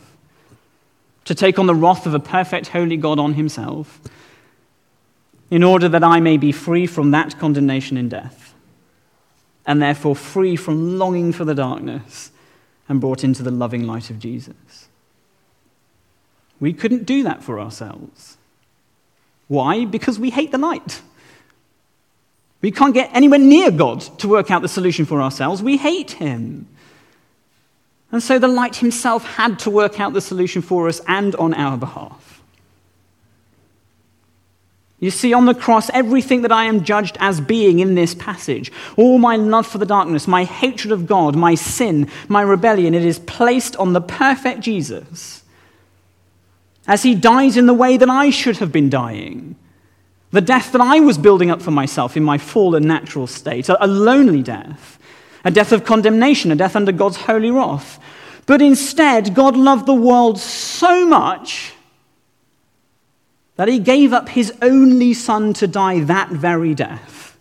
to 1.24 1.37
take 1.37 1.57
on 1.57 1.68
the 1.68 1.74
wrath 1.74 2.04
of 2.04 2.12
a 2.12 2.18
perfect, 2.18 2.66
holy 2.68 2.96
God 2.96 3.20
on 3.20 3.35
himself, 3.35 4.00
in 5.52 5.62
order 5.62 5.88
that 5.88 6.02
I 6.02 6.18
may 6.18 6.37
be 6.37 6.50
free 6.50 6.85
from 6.88 7.12
that 7.12 7.38
condemnation 7.38 7.96
in 7.96 8.09
death, 8.09 8.54
and 9.66 9.81
therefore 9.81 10.14
free 10.16 10.57
from 10.57 10.98
longing 10.98 11.33
for 11.33 11.44
the 11.44 11.55
darkness 11.55 12.31
and 12.88 13.00
brought 13.00 13.24
into 13.24 13.42
the 13.42 13.50
loving 13.50 13.87
light 13.87 14.11
of 14.11 14.18
Jesus. 14.18 14.88
We 16.61 16.72
couldn't 16.72 17.05
do 17.05 17.22
that 17.22 17.42
for 17.42 17.59
ourselves. 17.59 18.37
Why? 19.48 19.85
Because 19.85 20.18
we 20.18 20.31
hate 20.31 20.50
the 20.50 20.59
light. 20.59 21.03
We 22.62 22.70
can't 22.70 22.94
get 22.94 23.11
anywhere 23.12 23.38
near 23.38 23.70
God 23.70 24.00
to 24.20 24.29
work 24.29 24.50
out 24.50 24.62
the 24.62 24.68
solution 24.68 25.05
for 25.05 25.20
ourselves. 25.20 25.62
We 25.62 25.77
hate 25.77 26.12
Him. 26.12 26.68
And 28.14 28.22
so 28.22 28.38
the 28.38 28.46
light 28.46 28.77
himself 28.77 29.24
had 29.24 29.59
to 29.59 29.70
work 29.70 29.98
out 29.98 30.12
the 30.12 30.20
solution 30.20 30.62
for 30.62 30.87
us 30.87 31.00
and 31.09 31.35
on 31.35 31.53
our 31.53 31.77
behalf. 31.77 32.34
You 35.05 35.11
see, 35.11 35.35
on 35.35 35.45
the 35.45 35.53
cross, 35.53 35.90
everything 35.93 36.40
that 36.43 36.51
I 36.51 36.64
am 36.64 36.83
judged 36.83 37.19
as 37.21 37.38
being 37.38 37.81
in 37.81 37.95
this 37.95 38.14
passage, 38.14 38.73
all 38.97 39.19
my 39.19 39.37
love 39.37 39.67
for 39.67 39.77
the 39.77 39.85
darkness, 39.85 40.27
my 40.27 40.45
hatred 40.45 40.93
of 40.93 41.07
God, 41.07 41.37
my 41.37 41.57
sin, 41.57 42.09
my 42.27 42.40
rebellion, 42.40 42.95
it 42.95 43.05
is 43.05 43.19
placed 43.19 43.77
on 43.77 43.93
the 43.93 44.01
perfect 44.01 44.61
Jesus 44.61 45.43
as 46.87 47.03
he 47.03 47.14
dies 47.14 47.59
in 47.59 47.67
the 47.67 47.75
way 47.75 47.99
that 47.99 48.09
I 48.09 48.31
should 48.31 48.57
have 48.57 48.73
been 48.73 48.88
dying. 48.88 49.57
The 50.31 50.40
death 50.40 50.73
that 50.73 50.81
I 50.81 51.01
was 51.01 51.19
building 51.19 51.51
up 51.51 51.61
for 51.61 51.71
myself 51.71 52.17
in 52.17 52.25
my 52.25 52.38
fallen 52.38 52.85
natural 52.85 53.27
state, 53.27 53.69
a 53.69 53.87
lonely 53.87 54.43
death, 54.43 54.99
a 55.45 55.51
death 55.51 55.73
of 55.73 55.85
condemnation, 55.85 56.51
a 56.51 56.57
death 56.57 56.77
under 56.77 56.93
God's 56.93 57.19
holy 57.19 57.51
wrath. 57.51 58.01
But 58.47 58.62
instead, 58.62 59.35
God 59.35 59.55
loved 59.55 59.85
the 59.85 59.93
world 59.93 60.40
so 60.40 61.07
much 61.07 61.75
that 63.57 63.69
he 63.69 63.79
gave 63.79 64.12
up 64.12 64.31
his 64.31 64.53
only 64.61 65.14
son 65.14 65.53
to 65.55 65.67
die 65.67 66.01
that 66.01 66.31
very 66.31 66.75
death, 66.75 67.38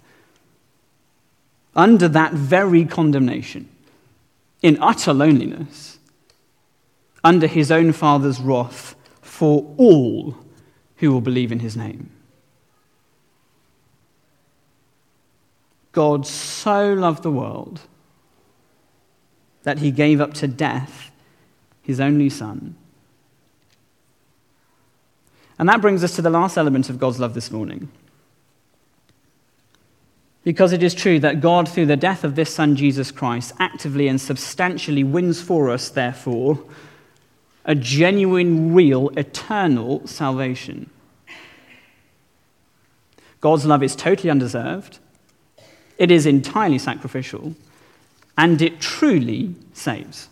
under 1.76 2.08
that 2.08 2.34
very 2.34 2.86
condemnation, 2.86 3.68
in 4.62 4.78
utter 4.80 5.14
loneliness, 5.14 5.98
under 7.24 7.48
his 7.48 7.72
own 7.72 7.92
father's 7.92 8.40
wrath 8.40 8.96
for 9.22 9.74
all 9.78 10.38
who 10.98 11.12
will 11.12 11.22
believe 11.22 11.52
in 11.52 11.60
his 11.60 11.76
name. 11.76 12.12
God 15.92 16.26
so 16.26 16.94
loved 16.94 17.24
the 17.24 17.32
world 17.32 17.82
that 19.64 19.80
he 19.80 19.92
gave 19.92 20.20
up 20.20 20.34
to 20.36 20.48
death 20.48 21.12
his 21.82 22.00
only 22.00 22.30
son. 22.30 22.76
And 25.60 25.70
that 25.70 25.82
brings 25.82 26.04
us 26.04 26.16
to 26.16 26.22
the 26.22 26.30
last 26.30 26.58
element 26.58 26.90
of 26.90 27.00
God's 27.00 27.20
love 27.20 27.34
this 27.34 27.52
morning. 27.52 27.90
Because 30.44 30.74
it 30.74 30.84
is 30.84 30.94
true 30.94 31.20
that 31.20 31.40
God, 31.40 31.70
through 31.70 31.86
the 31.86 31.96
death 31.96 32.24
of 32.24 32.36
this 32.36 32.54
Son, 32.54 32.76
Jesus 32.76 33.12
Christ, 33.12 33.54
actively 33.60 34.08
and 34.08 34.20
substantially 34.20 35.04
wins 35.04 35.42
for 35.42 35.70
us, 35.70 35.90
therefore, 35.90 36.60
a 37.66 37.76
genuine, 37.76 38.74
real, 38.74 39.10
eternal 39.10 40.06
salvation. 40.06 40.90
God's 43.40 43.66
love 43.66 43.84
is 43.84 43.96
totally 43.96 44.30
undeserved, 44.30 45.00
it 45.98 46.12
is 46.12 46.26
entirely 46.26 46.80
sacrificial, 46.80 47.56
and 48.38 48.62
it 48.62 48.82
truly 48.82 49.56
saves. 49.74 50.28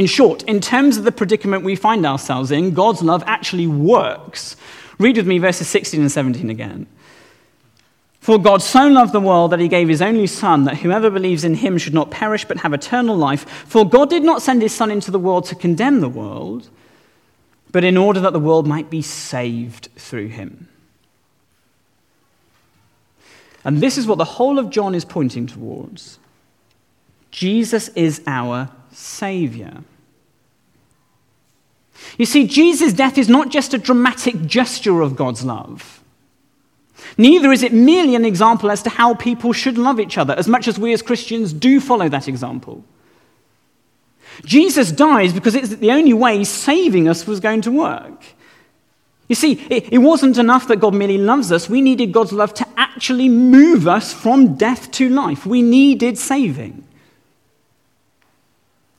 In 0.00 0.06
short, 0.06 0.42
in 0.44 0.60
terms 0.62 0.96
of 0.96 1.04
the 1.04 1.12
predicament 1.12 1.62
we 1.62 1.76
find 1.76 2.06
ourselves 2.06 2.50
in, 2.50 2.72
God's 2.72 3.02
love 3.02 3.22
actually 3.26 3.66
works. 3.66 4.56
Read 4.98 5.18
with 5.18 5.26
me 5.26 5.36
verses 5.36 5.68
16 5.68 6.00
and 6.00 6.10
17 6.10 6.48
again. 6.48 6.86
For 8.20 8.38
God 8.38 8.62
so 8.62 8.88
loved 8.88 9.12
the 9.12 9.20
world 9.20 9.52
that 9.52 9.60
he 9.60 9.68
gave 9.68 9.88
his 9.88 10.00
only 10.00 10.26
Son, 10.26 10.64
that 10.64 10.78
whoever 10.78 11.10
believes 11.10 11.44
in 11.44 11.54
him 11.54 11.76
should 11.76 11.92
not 11.92 12.10
perish 12.10 12.46
but 12.46 12.56
have 12.60 12.72
eternal 12.72 13.14
life. 13.14 13.46
For 13.66 13.86
God 13.86 14.08
did 14.08 14.22
not 14.22 14.40
send 14.40 14.62
his 14.62 14.74
Son 14.74 14.90
into 14.90 15.10
the 15.10 15.18
world 15.18 15.44
to 15.44 15.54
condemn 15.54 16.00
the 16.00 16.08
world, 16.08 16.70
but 17.70 17.84
in 17.84 17.98
order 17.98 18.20
that 18.20 18.32
the 18.32 18.40
world 18.40 18.66
might 18.66 18.88
be 18.88 19.02
saved 19.02 19.90
through 19.96 20.28
him. 20.28 20.66
And 23.66 23.82
this 23.82 23.98
is 23.98 24.06
what 24.06 24.16
the 24.16 24.24
whole 24.24 24.58
of 24.58 24.70
John 24.70 24.94
is 24.94 25.04
pointing 25.04 25.46
towards 25.46 26.18
Jesus 27.30 27.88
is 27.88 28.22
our 28.26 28.70
Savior. 28.92 29.84
You 32.18 32.26
see, 32.26 32.46
Jesus' 32.46 32.92
death 32.92 33.18
is 33.18 33.28
not 33.28 33.50
just 33.50 33.74
a 33.74 33.78
dramatic 33.78 34.46
gesture 34.46 35.00
of 35.00 35.16
God's 35.16 35.44
love. 35.44 36.02
Neither 37.16 37.52
is 37.52 37.62
it 37.62 37.72
merely 37.72 38.14
an 38.14 38.24
example 38.24 38.70
as 38.70 38.82
to 38.82 38.90
how 38.90 39.14
people 39.14 39.52
should 39.52 39.78
love 39.78 40.00
each 40.00 40.18
other, 40.18 40.34
as 40.34 40.48
much 40.48 40.68
as 40.68 40.78
we 40.78 40.92
as 40.92 41.02
Christians 41.02 41.52
do 41.52 41.80
follow 41.80 42.08
that 42.08 42.28
example. 42.28 42.84
Jesus 44.44 44.92
dies 44.92 45.32
because 45.32 45.54
it's 45.54 45.68
the 45.68 45.92
only 45.92 46.12
way 46.12 46.44
saving 46.44 47.08
us 47.08 47.26
was 47.26 47.40
going 47.40 47.62
to 47.62 47.70
work. 47.70 48.22
You 49.28 49.36
see, 49.36 49.52
it, 49.70 49.92
it 49.92 49.98
wasn't 49.98 50.38
enough 50.38 50.66
that 50.68 50.80
God 50.80 50.92
merely 50.92 51.18
loves 51.18 51.52
us. 51.52 51.70
We 51.70 51.80
needed 51.80 52.12
God's 52.12 52.32
love 52.32 52.52
to 52.54 52.66
actually 52.76 53.28
move 53.28 53.86
us 53.86 54.12
from 54.12 54.56
death 54.56 54.90
to 54.92 55.08
life. 55.08 55.46
We 55.46 55.62
needed 55.62 56.18
saving. 56.18 56.84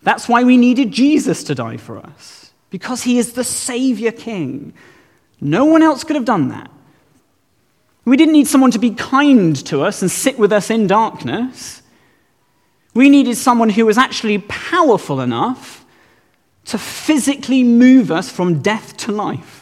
That's 0.04 0.30
why 0.30 0.44
we 0.44 0.58
needed 0.58 0.92
Jesus 0.92 1.44
to 1.44 1.56
die 1.56 1.78
for 1.78 1.98
us, 1.98 2.41
because 2.72 3.04
he 3.04 3.20
is 3.20 3.34
the 3.34 3.44
Savior 3.44 4.12
King. 4.12 4.74
No 5.40 5.66
one 5.66 5.84
else 5.84 6.04
could 6.04 6.16
have 6.16 6.26
done 6.26 6.48
that. 6.48 6.72
We 8.04 8.18
didn't 8.18 8.34
need 8.34 8.48
someone 8.48 8.72
to 8.72 8.80
be 8.80 8.90
kind 8.92 9.56
to 9.68 9.84
us 9.84 10.02
and 10.02 10.10
sit 10.10 10.40
with 10.40 10.52
us 10.52 10.72
in 10.72 10.88
darkness. 10.88 11.84
We 12.96 13.10
needed 13.10 13.38
someone 13.38 13.70
who 13.70 13.86
was 13.86 14.00
actually 14.00 14.40
powerful 14.40 15.22
enough 15.22 15.86
to 16.66 16.80
physically 16.80 17.64
move 17.64 18.12
us 18.12 18.32
from 18.32 18.64
death 18.64 18.98
to 18.98 19.12
life 19.12 19.62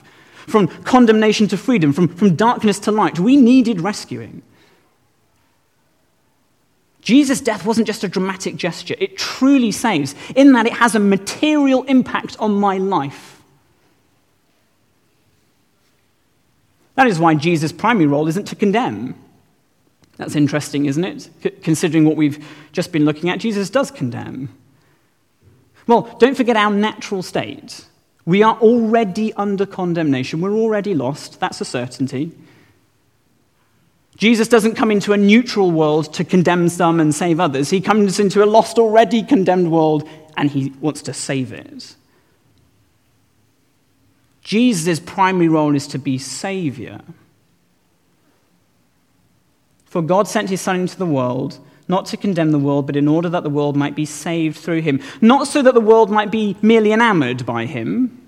from 0.49 0.67
condemnation 0.67 1.47
to 1.47 1.57
freedom, 1.57 1.93
from, 1.93 2.07
from 2.07 2.35
darkness 2.35 2.79
to 2.79 2.91
light. 2.91 3.19
We 3.19 3.37
needed 3.37 3.81
rescuing. 3.81 4.41
Jesus' 7.09 7.41
death 7.41 7.65
wasn't 7.65 7.87
just 7.87 8.03
a 8.03 8.07
dramatic 8.07 8.55
gesture, 8.55 8.93
it 8.99 9.17
truly 9.17 9.71
saves, 9.71 10.13
in 10.35 10.51
that 10.51 10.67
it 10.67 10.73
has 10.73 10.93
a 10.93 10.99
material 10.99 11.81
impact 11.85 12.37
on 12.39 12.53
my 12.53 12.77
life. 12.77 13.41
That 16.93 17.07
is 17.07 17.17
why 17.17 17.33
Jesus' 17.33 17.71
primary 17.71 18.05
role 18.05 18.27
isn't 18.27 18.45
to 18.49 18.55
condemn. 18.55 19.15
That's 20.17 20.35
interesting, 20.35 20.85
isn't 20.85 21.03
it? 21.03 21.29
C- 21.41 21.49
considering 21.63 22.05
what 22.05 22.15
we've 22.15 22.45
just 22.73 22.91
been 22.91 23.05
looking 23.05 23.31
at, 23.31 23.39
Jesus 23.39 23.71
does 23.71 23.89
condemn. 23.89 24.55
Well, 25.87 26.15
don't 26.19 26.37
forget 26.37 26.57
our 26.57 26.69
natural 26.69 27.23
state. 27.23 27.85
We 28.25 28.43
are 28.43 28.55
already 28.59 29.33
under 29.33 29.65
condemnation. 29.65 30.41
We're 30.41 30.53
already 30.53 30.93
lost. 30.93 31.39
That's 31.39 31.59
a 31.59 31.65
certainty. 31.65 32.33
Jesus 34.19 34.49
doesn't 34.49 34.75
come 34.75 34.91
into 34.91 35.13
a 35.13 35.17
neutral 35.17 35.71
world 35.71 36.13
to 36.15 36.25
condemn 36.25 36.67
some 36.67 36.99
and 36.99 37.15
save 37.15 37.39
others. 37.39 37.69
He 37.69 37.79
comes 37.79 38.19
into 38.19 38.43
a 38.43 38.45
lost, 38.45 38.77
already 38.77 39.23
condemned 39.23 39.71
world, 39.71 40.07
and 40.35 40.51
he 40.51 40.73
wants 40.81 41.01
to 41.03 41.13
save 41.13 41.53
it. 41.53 41.95
Jesus' 44.41 44.99
primary 44.99 45.47
role 45.47 45.73
is 45.73 45.87
to 45.87 45.97
be 45.97 46.17
Savior. 46.17 46.99
For 49.85 50.01
God 50.01 50.27
sent 50.27 50.49
his 50.49 50.59
Son 50.59 50.81
into 50.81 50.97
the 50.97 51.05
world 51.05 51.57
not 51.87 52.05
to 52.07 52.17
condemn 52.17 52.51
the 52.51 52.59
world, 52.59 52.85
but 52.85 52.97
in 52.97 53.07
order 53.07 53.29
that 53.29 53.43
the 53.43 53.49
world 53.49 53.77
might 53.77 53.95
be 53.95 54.05
saved 54.05 54.57
through 54.57 54.81
him. 54.81 55.01
Not 55.21 55.47
so 55.47 55.61
that 55.61 55.73
the 55.73 55.81
world 55.81 56.11
might 56.11 56.29
be 56.29 56.57
merely 56.61 56.91
enamored 56.91 57.45
by 57.45 57.65
him, 57.65 58.21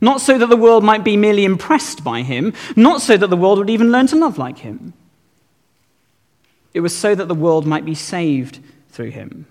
not 0.00 0.20
so 0.20 0.38
that 0.38 0.48
the 0.48 0.56
world 0.56 0.84
might 0.84 1.04
be 1.04 1.16
merely 1.16 1.44
impressed 1.44 2.04
by 2.04 2.22
him, 2.22 2.52
not 2.74 3.00
so 3.00 3.16
that 3.16 3.28
the 3.28 3.36
world 3.36 3.58
would 3.58 3.70
even 3.70 3.92
learn 3.92 4.06
to 4.08 4.16
love 4.16 4.38
like 4.38 4.58
him. 4.58 4.92
It 6.74 6.80
was 6.80 6.94
so 6.96 7.14
that 7.14 7.28
the 7.28 7.34
world 7.34 7.66
might 7.66 7.84
be 7.84 7.94
saved 7.94 8.58
through 8.90 9.10
him. 9.10 9.46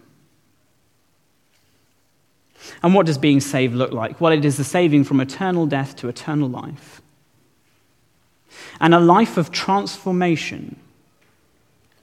And 2.83 2.93
what 2.93 3.05
does 3.05 3.17
being 3.17 3.39
saved 3.39 3.73
look 3.73 3.91
like? 3.91 4.21
Well, 4.21 4.33
it 4.33 4.45
is 4.45 4.57
the 4.57 4.63
saving 4.63 5.03
from 5.03 5.19
eternal 5.19 5.65
death 5.65 5.95
to 5.97 6.07
eternal 6.07 6.49
life. 6.49 7.01
And 8.79 8.93
a 8.93 8.99
life 8.99 9.37
of 9.37 9.51
transformation, 9.51 10.75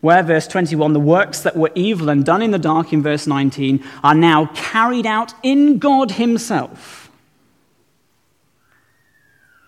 where, 0.00 0.22
verse 0.22 0.48
21, 0.48 0.92
the 0.92 1.00
works 1.00 1.40
that 1.40 1.56
were 1.56 1.70
evil 1.74 2.08
and 2.08 2.24
done 2.24 2.42
in 2.42 2.50
the 2.50 2.58
dark 2.58 2.92
in 2.92 3.02
verse 3.02 3.26
19 3.26 3.84
are 4.02 4.14
now 4.14 4.46
carried 4.54 5.06
out 5.06 5.34
in 5.42 5.78
God 5.78 6.12
Himself. 6.12 7.01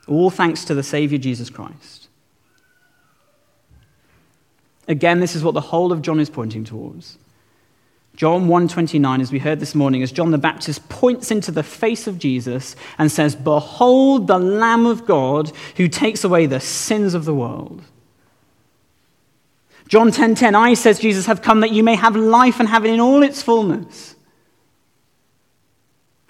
All 0.06 0.30
thanks 0.30 0.64
to 0.66 0.74
the 0.74 0.82
Savior 0.82 1.18
Jesus 1.18 1.50
Christ. 1.50 2.08
Again, 4.86 5.20
this 5.20 5.34
is 5.34 5.42
what 5.42 5.54
the 5.54 5.60
whole 5.60 5.92
of 5.92 6.02
John 6.02 6.20
is 6.20 6.28
pointing 6.28 6.64
towards. 6.64 7.18
John 8.16 8.46
1:29 8.46 9.20
as 9.20 9.32
we 9.32 9.40
heard 9.40 9.58
this 9.58 9.74
morning 9.74 10.02
as 10.02 10.12
John 10.12 10.30
the 10.30 10.38
Baptist 10.38 10.88
points 10.88 11.32
into 11.32 11.50
the 11.50 11.64
face 11.64 12.06
of 12.06 12.18
Jesus 12.18 12.76
and 12.96 13.10
says 13.10 13.34
behold 13.34 14.28
the 14.28 14.38
lamb 14.38 14.86
of 14.86 15.04
God 15.04 15.50
who 15.76 15.88
takes 15.88 16.22
away 16.22 16.46
the 16.46 16.60
sins 16.60 17.14
of 17.14 17.24
the 17.24 17.34
world. 17.34 17.82
John 19.88 20.12
10:10 20.12 20.54
I 20.54 20.74
says 20.74 21.00
Jesus 21.00 21.26
have 21.26 21.42
come 21.42 21.60
that 21.60 21.72
you 21.72 21.82
may 21.82 21.96
have 21.96 22.14
life 22.14 22.60
and 22.60 22.68
have 22.68 22.84
it 22.84 22.90
in 22.90 23.00
all 23.00 23.22
its 23.22 23.42
fullness. 23.42 24.13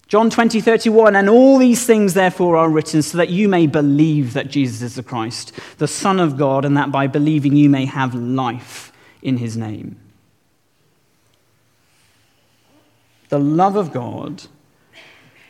John 0.06 0.30
20, 0.30 0.60
31, 0.60 1.16
and 1.16 1.28
all 1.28 1.58
these 1.58 1.86
things 1.86 2.14
therefore 2.14 2.56
are 2.56 2.68
written 2.68 3.02
so 3.02 3.18
that 3.18 3.30
you 3.30 3.48
may 3.48 3.66
believe 3.66 4.34
that 4.34 4.48
Jesus 4.48 4.82
is 4.82 4.94
the 4.96 5.02
Christ, 5.02 5.52
the 5.78 5.88
Son 5.88 6.20
of 6.20 6.36
God, 6.36 6.64
and 6.64 6.76
that 6.76 6.92
by 6.92 7.06
believing 7.06 7.56
you 7.56 7.70
may 7.70 7.86
have 7.86 8.14
life 8.14 8.92
in 9.22 9.38
his 9.38 9.56
name. 9.56 9.98
the 13.34 13.38
love 13.40 13.74
of 13.74 13.92
God, 13.92 14.44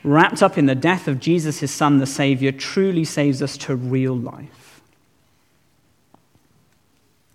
wrapped 0.02 0.42
up 0.42 0.56
in 0.56 0.64
the 0.64 0.74
death 0.74 1.06
of 1.06 1.20
Jesus, 1.20 1.60
his 1.60 1.70
Son, 1.70 1.98
the 1.98 2.06
Savior, 2.06 2.50
truly 2.50 3.04
saves 3.04 3.42
us 3.42 3.58
to 3.58 3.76
real 3.76 4.16
life. 4.16 4.80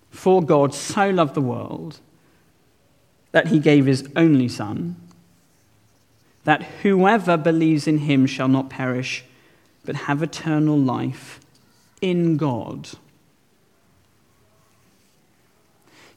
For 0.10 0.42
God 0.42 0.74
so 0.74 1.12
loved 1.12 1.36
the 1.36 1.42
world 1.42 2.00
that 3.32 3.50
he 3.50 3.60
gave 3.60 3.86
his 3.86 4.10
only 4.16 4.48
Son, 4.48 4.96
that 6.50 6.64
whoever 6.82 7.38
believes 7.38 7.86
in 7.86 8.00
him 8.00 8.26
shall 8.26 8.48
not 8.48 8.72
perish, 8.72 9.24
but 9.86 9.96
have 9.96 10.24
eternal 10.24 10.76
life 10.76 11.40
in 12.02 12.38
God. 12.38 12.90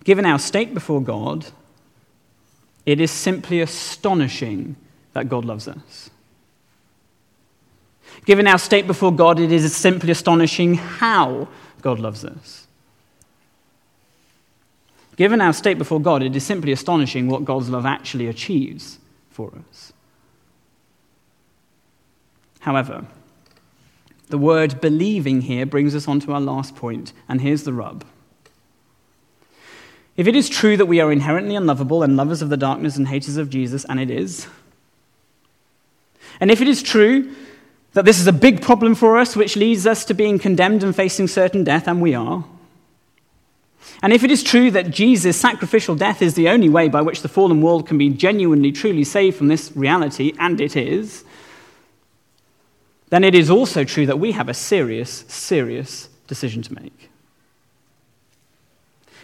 Given 0.05 0.25
our 0.25 0.39
state 0.39 0.73
before 0.73 1.03
God, 1.03 1.45
it 2.87 2.99
is 2.99 3.11
simply 3.11 3.61
astonishing 3.61 4.77
that 5.13 5.29
God 5.29 5.45
loves 5.45 5.69
us. 5.69 6.09
Given 8.25 8.47
our 8.47 8.57
state 8.57 8.87
before 8.87 9.13
God, 9.13 9.39
it 9.39 9.53
is 9.53 9.77
simply 9.77 10.13
astonishing 10.13 10.77
how 10.77 11.47
God 11.83 11.99
loves 11.99 12.25
us. 12.25 12.67
Given 15.17 15.43
our 15.43 15.53
state 15.53 15.77
before 15.77 16.01
God, 16.01 16.23
it 16.23 16.35
is 16.35 16.43
simply 16.43 16.73
astonishing 16.73 17.29
what 17.29 17.45
God's 17.45 17.69
love 17.69 17.85
actually 17.85 18.29
achieves 18.29 18.99
for 19.29 19.53
us. 19.69 19.93
However, 22.63 23.07
the 24.29 24.39
word 24.39 24.81
believing 24.81 25.43
here 25.43 25.67
brings 25.67 25.97
us 25.97 26.07
on 26.07 26.21
to 26.21 26.33
our 26.33 26.41
last 26.41 26.77
point, 26.77 27.13
and 27.29 27.41
here's 27.41 27.65
the 27.65 27.73
rub. 27.73 28.05
If 30.17 30.29
it 30.29 30.37
is 30.37 30.49
true 30.49 30.77
that 30.77 30.87
we 30.87 31.01
are 31.01 31.11
inherently 31.11 31.57
unlovable 31.57 32.05
and 32.05 32.17
lovers 32.17 32.41
of 32.41 32.51
the 32.51 32.57
darkness 32.57 32.97
and 32.97 33.09
haters 33.09 33.37
of 33.37 33.51
Jesus, 33.51 33.85
and 33.87 33.99
it 33.99 34.11
is, 34.11 34.47
and 36.39 36.53
if 36.53 36.61
it 36.61 36.69
is 36.69 36.85
true 36.85 37.35
that 37.95 38.05
this 38.05 38.21
is 38.21 38.29
a 38.29 38.33
big 38.33 38.63
problem 38.63 38.95
for 38.95 39.19
us, 39.19 39.35
which 39.35 39.57
leads 39.57 39.85
us 39.85 40.05
to 40.05 40.15
being 40.15 40.39
condemned 40.39 40.85
and 40.85 40.95
facing 40.95 41.27
certain 41.27 41.65
death, 41.65 41.89
and 41.89 42.01
we 42.01 42.15
are, 42.15 42.45
and 44.03 44.13
if 44.13 44.23
it 44.23 44.31
is 44.31 44.45
true 44.45 44.71
that 44.71 44.93
Jesus' 44.93 45.37
sacrificial 45.37 45.97
death 45.97 46.23
is 46.23 46.35
the 46.35 46.49
only 46.49 46.69
way 46.69 46.89
by 46.89 47.03
which 47.03 47.23
the 47.23 47.29
fallen 47.29 47.61
world 47.61 47.89
can 47.89 47.99
be 47.99 48.09
genuinely, 48.09 48.71
truly 48.71 49.03
saved 49.03 49.37
from 49.37 49.49
this 49.49 49.73
reality, 49.75 50.33
and 50.39 50.61
it 50.61 50.77
is, 50.77 51.25
then 53.13 53.25
it 53.25 53.35
is 53.35 53.51
also 53.51 53.85
true 53.85 54.07
that 54.07 54.19
we 54.19 54.33
have 54.33 54.49
a 54.49 54.55
serious, 54.55 55.27
serious 55.29 56.09
decision 56.29 56.63
to 56.63 56.73
make. 56.73 57.11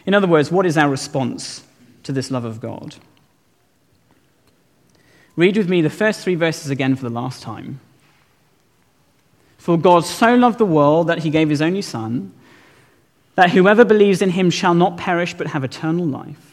In 0.05 0.13
other 0.13 0.27
words, 0.27 0.53
what 0.53 0.67
is 0.67 0.77
our 0.77 0.91
response 0.91 1.65
to 2.03 2.13
this 2.13 2.31
love 2.31 2.45
of 2.45 2.61
God? 2.61 2.97
Read 5.37 5.57
with 5.57 5.71
me 5.71 5.81
the 5.81 5.89
first 5.89 6.21
three 6.21 6.35
verses 6.35 6.71
again 6.71 6.97
for 6.97 7.03
the 7.03 7.15
last 7.15 7.41
time. 7.41 7.81
For 9.57 9.79
God 9.79 10.05
so 10.05 10.35
loved 10.35 10.59
the 10.59 10.67
world 10.67 11.07
that 11.07 11.21
he 11.21 11.31
gave 11.31 11.49
his 11.49 11.63
only 11.63 11.81
Son, 11.81 12.35
that 13.37 13.53
whoever 13.53 13.87
believes 13.87 14.21
in 14.21 14.31
him 14.31 14.51
shall 14.51 14.75
not 14.75 14.99
perish 14.99 15.33
but 15.33 15.47
have 15.47 15.65
eternal 15.65 16.05
life. 16.05 16.48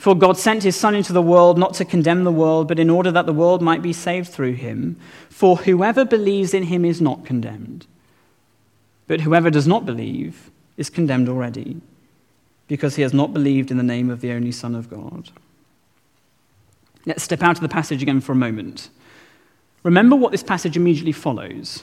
For 0.00 0.14
God 0.14 0.38
sent 0.38 0.62
his 0.62 0.76
Son 0.76 0.94
into 0.94 1.12
the 1.12 1.20
world 1.20 1.58
not 1.58 1.74
to 1.74 1.84
condemn 1.84 2.24
the 2.24 2.32
world, 2.32 2.68
but 2.68 2.78
in 2.78 2.88
order 2.88 3.12
that 3.12 3.26
the 3.26 3.34
world 3.34 3.60
might 3.60 3.82
be 3.82 3.92
saved 3.92 4.30
through 4.30 4.54
him. 4.54 4.98
For 5.28 5.58
whoever 5.58 6.06
believes 6.06 6.54
in 6.54 6.62
him 6.62 6.86
is 6.86 7.02
not 7.02 7.26
condemned, 7.26 7.86
but 9.06 9.20
whoever 9.20 9.50
does 9.50 9.66
not 9.66 9.84
believe 9.84 10.50
is 10.78 10.88
condemned 10.88 11.28
already 11.28 11.82
because 12.66 12.96
he 12.96 13.02
has 13.02 13.12
not 13.12 13.34
believed 13.34 13.70
in 13.70 13.76
the 13.76 13.82
name 13.82 14.08
of 14.08 14.22
the 14.22 14.32
only 14.32 14.52
Son 14.52 14.74
of 14.74 14.88
God. 14.88 15.28
Let's 17.04 17.22
step 17.22 17.42
out 17.42 17.56
of 17.56 17.62
the 17.62 17.68
passage 17.68 18.00
again 18.00 18.22
for 18.22 18.32
a 18.32 18.36
moment. 18.36 18.88
Remember 19.82 20.16
what 20.16 20.32
this 20.32 20.42
passage 20.42 20.78
immediately 20.78 21.12
follows. 21.12 21.82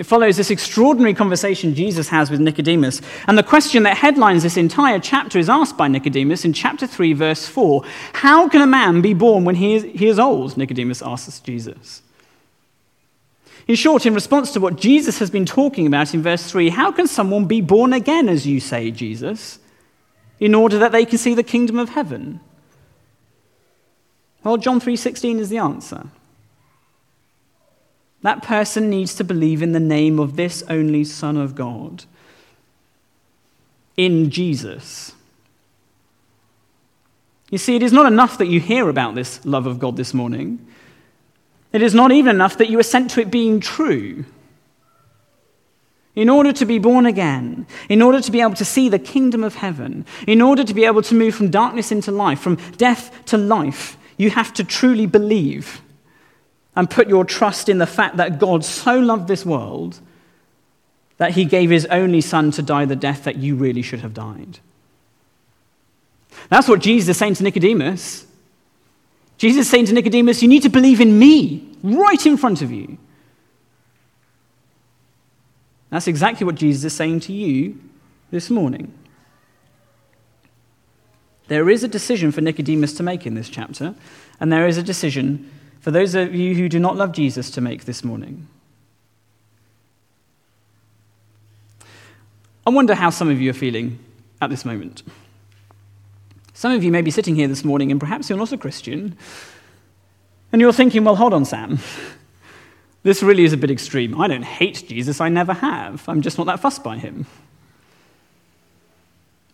It 0.00 0.06
follows 0.06 0.36
this 0.36 0.50
extraordinary 0.50 1.14
conversation 1.14 1.76
Jesus 1.76 2.08
has 2.08 2.30
with 2.30 2.40
Nicodemus. 2.40 3.00
And 3.28 3.38
the 3.38 3.44
question 3.44 3.84
that 3.84 3.98
headlines 3.98 4.42
this 4.42 4.56
entire 4.56 4.98
chapter 4.98 5.38
is 5.38 5.48
asked 5.48 5.76
by 5.76 5.86
Nicodemus 5.86 6.44
in 6.44 6.52
chapter 6.52 6.86
3, 6.86 7.12
verse 7.12 7.46
4. 7.46 7.84
How 8.14 8.48
can 8.48 8.62
a 8.62 8.66
man 8.66 9.02
be 9.02 9.14
born 9.14 9.44
when 9.44 9.54
he 9.54 9.74
is, 9.74 9.82
he 9.84 10.08
is 10.08 10.18
old? 10.18 10.56
Nicodemus 10.56 11.02
asks 11.02 11.38
Jesus. 11.40 12.02
In 13.68 13.76
short, 13.76 14.06
in 14.06 14.14
response 14.14 14.52
to 14.52 14.60
what 14.60 14.76
Jesus 14.76 15.20
has 15.20 15.30
been 15.30 15.46
talking 15.46 15.86
about 15.86 16.12
in 16.14 16.22
verse 16.22 16.50
3, 16.50 16.70
how 16.70 16.90
can 16.90 17.06
someone 17.06 17.44
be 17.44 17.60
born 17.60 17.92
again, 17.92 18.28
as 18.28 18.46
you 18.46 18.58
say, 18.58 18.90
Jesus? 18.90 19.60
in 20.40 20.54
order 20.54 20.78
that 20.78 20.90
they 20.90 21.04
can 21.04 21.18
see 21.18 21.34
the 21.34 21.42
kingdom 21.42 21.78
of 21.78 21.90
heaven? 21.90 22.40
Well, 24.42 24.56
John 24.56 24.80
3:16 24.80 25.38
is 25.38 25.50
the 25.50 25.58
answer. 25.58 26.06
That 28.22 28.42
person 28.42 28.90
needs 28.90 29.14
to 29.14 29.24
believe 29.24 29.62
in 29.62 29.72
the 29.72 29.80
name 29.80 30.18
of 30.18 30.36
this 30.36 30.62
only 30.68 31.04
son 31.04 31.36
of 31.36 31.54
God. 31.54 32.04
In 33.96 34.30
Jesus. 34.30 35.12
You 37.50 37.58
see, 37.58 37.76
it 37.76 37.82
is 37.82 37.92
not 37.92 38.06
enough 38.06 38.38
that 38.38 38.46
you 38.46 38.60
hear 38.60 38.88
about 38.88 39.14
this 39.14 39.44
love 39.44 39.66
of 39.66 39.78
God 39.78 39.96
this 39.96 40.14
morning. 40.14 40.64
It 41.72 41.82
is 41.82 41.94
not 41.94 42.12
even 42.12 42.34
enough 42.34 42.58
that 42.58 42.68
you 42.70 42.78
assent 42.78 43.10
to 43.12 43.20
it 43.20 43.30
being 43.30 43.60
true. 43.60 44.24
In 46.14 46.28
order 46.28 46.52
to 46.52 46.66
be 46.66 46.78
born 46.78 47.06
again, 47.06 47.66
in 47.88 48.02
order 48.02 48.20
to 48.20 48.30
be 48.30 48.40
able 48.40 48.54
to 48.54 48.64
see 48.64 48.88
the 48.88 48.98
kingdom 48.98 49.42
of 49.42 49.56
heaven, 49.56 50.04
in 50.26 50.42
order 50.42 50.64
to 50.64 50.74
be 50.74 50.84
able 50.84 51.02
to 51.02 51.14
move 51.14 51.34
from 51.34 51.50
darkness 51.50 51.92
into 51.92 52.10
life, 52.10 52.40
from 52.40 52.56
death 52.76 53.24
to 53.26 53.38
life, 53.38 53.96
you 54.16 54.30
have 54.30 54.52
to 54.54 54.64
truly 54.64 55.06
believe 55.06 55.80
and 56.80 56.88
put 56.88 57.10
your 57.10 57.26
trust 57.26 57.68
in 57.68 57.76
the 57.76 57.86
fact 57.86 58.16
that 58.16 58.38
God 58.38 58.64
so 58.64 58.98
loved 58.98 59.28
this 59.28 59.44
world 59.44 60.00
that 61.18 61.32
he 61.32 61.44
gave 61.44 61.68
his 61.68 61.84
only 61.84 62.22
son 62.22 62.50
to 62.52 62.62
die 62.62 62.86
the 62.86 62.96
death 62.96 63.24
that 63.24 63.36
you 63.36 63.54
really 63.54 63.82
should 63.82 64.00
have 64.00 64.14
died. 64.14 64.60
That's 66.48 66.68
what 66.68 66.80
Jesus 66.80 67.10
is 67.10 67.18
saying 67.18 67.34
to 67.34 67.42
Nicodemus. 67.42 68.24
Jesus 69.36 69.66
is 69.66 69.70
saying 69.70 69.84
to 69.86 69.92
Nicodemus, 69.92 70.40
You 70.40 70.48
need 70.48 70.62
to 70.62 70.70
believe 70.70 71.02
in 71.02 71.18
me 71.18 71.70
right 71.82 72.24
in 72.24 72.38
front 72.38 72.62
of 72.62 72.72
you. 72.72 72.96
That's 75.90 76.08
exactly 76.08 76.46
what 76.46 76.54
Jesus 76.54 76.82
is 76.82 76.94
saying 76.94 77.20
to 77.20 77.32
you 77.34 77.78
this 78.30 78.48
morning. 78.48 78.90
There 81.48 81.68
is 81.68 81.84
a 81.84 81.88
decision 81.88 82.32
for 82.32 82.40
Nicodemus 82.40 82.94
to 82.94 83.02
make 83.02 83.26
in 83.26 83.34
this 83.34 83.50
chapter, 83.50 83.94
and 84.40 84.50
there 84.50 84.66
is 84.66 84.78
a 84.78 84.82
decision 84.82 85.50
for 85.80 85.90
those 85.90 86.14
of 86.14 86.34
you 86.34 86.54
who 86.54 86.68
do 86.68 86.78
not 86.78 86.96
love 86.96 87.12
Jesus 87.12 87.50
to 87.52 87.60
make 87.60 87.84
this 87.84 88.04
morning. 88.04 88.46
I 92.66 92.70
wonder 92.70 92.94
how 92.94 93.10
some 93.10 93.30
of 93.30 93.40
you 93.40 93.50
are 93.50 93.54
feeling 93.54 93.98
at 94.40 94.50
this 94.50 94.64
moment. 94.64 95.02
Some 96.52 96.72
of 96.72 96.84
you 96.84 96.92
may 96.92 97.00
be 97.00 97.10
sitting 97.10 97.34
here 97.34 97.48
this 97.48 97.64
morning 97.64 97.90
and 97.90 97.98
perhaps 97.98 98.28
you're 98.28 98.38
not 98.38 98.52
a 98.52 98.58
Christian. 98.58 99.16
And 100.52 100.60
you're 100.60 100.72
thinking, 100.72 101.04
well, 101.04 101.16
hold 101.16 101.34
on, 101.34 101.44
Sam. 101.44 101.78
This 103.02 103.22
really 103.22 103.44
is 103.44 103.54
a 103.54 103.56
bit 103.56 103.70
extreme. 103.70 104.20
I 104.20 104.28
don't 104.28 104.42
hate 104.42 104.84
Jesus, 104.86 105.22
I 105.22 105.30
never 105.30 105.54
have. 105.54 106.06
I'm 106.06 106.20
just 106.20 106.36
not 106.36 106.46
that 106.48 106.60
fussed 106.60 106.84
by 106.84 106.98
him. 106.98 107.24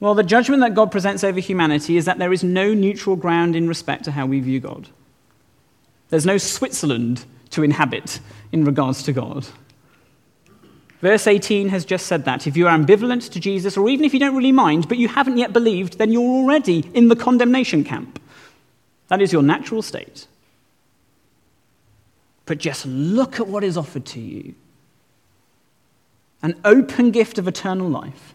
Well, 0.00 0.14
the 0.14 0.24
judgment 0.24 0.62
that 0.62 0.74
God 0.74 0.90
presents 0.90 1.22
over 1.22 1.38
humanity 1.38 1.96
is 1.96 2.06
that 2.06 2.18
there 2.18 2.32
is 2.32 2.42
no 2.42 2.74
neutral 2.74 3.14
ground 3.14 3.54
in 3.54 3.68
respect 3.68 4.04
to 4.06 4.10
how 4.10 4.26
we 4.26 4.40
view 4.40 4.58
God. 4.58 4.88
There's 6.10 6.26
no 6.26 6.38
Switzerland 6.38 7.24
to 7.50 7.62
inhabit 7.62 8.20
in 8.52 8.64
regards 8.64 9.02
to 9.04 9.12
God. 9.12 9.46
Verse 11.00 11.26
18 11.26 11.68
has 11.68 11.84
just 11.84 12.06
said 12.06 12.24
that. 12.24 12.46
If 12.46 12.56
you 12.56 12.66
are 12.66 12.76
ambivalent 12.76 13.30
to 13.30 13.40
Jesus, 13.40 13.76
or 13.76 13.88
even 13.88 14.04
if 14.04 14.14
you 14.14 14.20
don't 14.20 14.36
really 14.36 14.52
mind, 14.52 14.88
but 14.88 14.98
you 14.98 15.08
haven't 15.08 15.36
yet 15.36 15.52
believed, 15.52 15.98
then 15.98 16.10
you're 16.10 16.22
already 16.22 16.90
in 16.94 17.08
the 17.08 17.16
condemnation 17.16 17.84
camp. 17.84 18.20
That 19.08 19.20
is 19.20 19.32
your 19.32 19.42
natural 19.42 19.82
state. 19.82 20.26
But 22.46 22.58
just 22.58 22.86
look 22.86 23.38
at 23.40 23.46
what 23.46 23.64
is 23.64 23.76
offered 23.76 24.06
to 24.06 24.20
you 24.20 24.54
an 26.42 26.54
open 26.64 27.10
gift 27.10 27.38
of 27.38 27.48
eternal 27.48 27.88
life, 27.88 28.34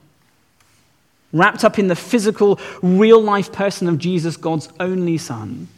wrapped 1.31 1.63
up 1.63 1.79
in 1.79 1.87
the 1.87 1.95
physical, 1.95 2.59
real 2.81 3.21
life 3.21 3.53
person 3.53 3.87
of 3.87 3.97
Jesus, 3.97 4.35
God's 4.35 4.67
only 4.79 5.17
Son. 5.17 5.69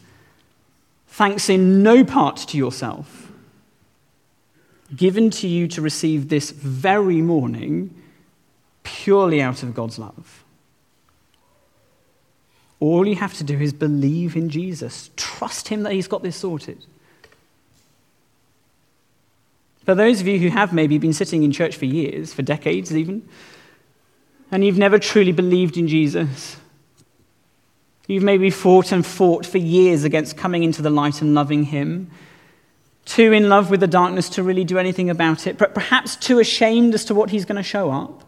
Thanks 1.14 1.48
in 1.48 1.84
no 1.84 2.04
part 2.04 2.38
to 2.38 2.58
yourself 2.58 3.32
given 4.96 5.30
to 5.30 5.48
you 5.48 5.68
to 5.68 5.80
receive 5.80 6.30
this 6.30 6.50
very 6.50 7.22
morning 7.22 7.94
purely 8.82 9.40
out 9.42 9.62
of 9.62 9.76
God's 9.76 10.00
love. 10.00 10.44
All 12.80 13.08
you 13.08 13.16
have 13.16 13.36
to 13.36 13.44
do 13.44 13.60
is 13.60 13.74
believe 13.74 14.36
in 14.36 14.50
Jesus, 14.50 15.12
trust 15.16 15.68
Him 15.68 15.84
that 15.84 15.94
He's 15.94 16.08
got 16.08 16.24
this 16.24 16.36
sorted. 16.36 16.84
For 19.86 19.94
those 19.94 20.20
of 20.20 20.28
you 20.28 20.40
who 20.40 20.50
have 20.50 20.74
maybe 20.74 20.98
been 20.98 21.14
sitting 21.14 21.44
in 21.44 21.52
church 21.52 21.76
for 21.76 21.86
years, 21.86 22.34
for 22.34 22.42
decades 22.42 22.96
even, 22.96 23.28
and 24.52 24.66
you've 24.66 24.80
never 24.80 24.98
truly 24.98 25.32
believed 25.32 25.78
in 25.78 25.88
Jesus, 25.88 26.58
you've 28.08 28.24
maybe 28.24 28.50
fought 28.50 28.92
and 28.92 29.06
fought 29.06 29.46
for 29.46 29.58
years 29.58 30.04
against 30.04 30.38
coming 30.38 30.64
into 30.64 30.82
the 30.82 30.90
light 30.90 31.22
and 31.22 31.34
loving 31.34 31.64
Him 31.66 32.12
too 33.06 33.34
in 33.34 33.50
love 33.50 33.70
with 33.70 33.80
the 33.80 33.88
darkness 33.88 34.30
to 34.30 34.44
really 34.44 34.64
do 34.64 34.78
anything 34.78 35.10
about 35.10 35.46
it, 35.46 35.58
but 35.58 35.74
perhaps 35.74 36.16
too 36.16 36.40
ashamed 36.40 36.94
as 36.94 37.06
to 37.06 37.16
what 37.16 37.30
he's 37.30 37.46
going 37.46 37.58
to 37.58 37.64
show 37.64 37.92
up. 37.92 38.24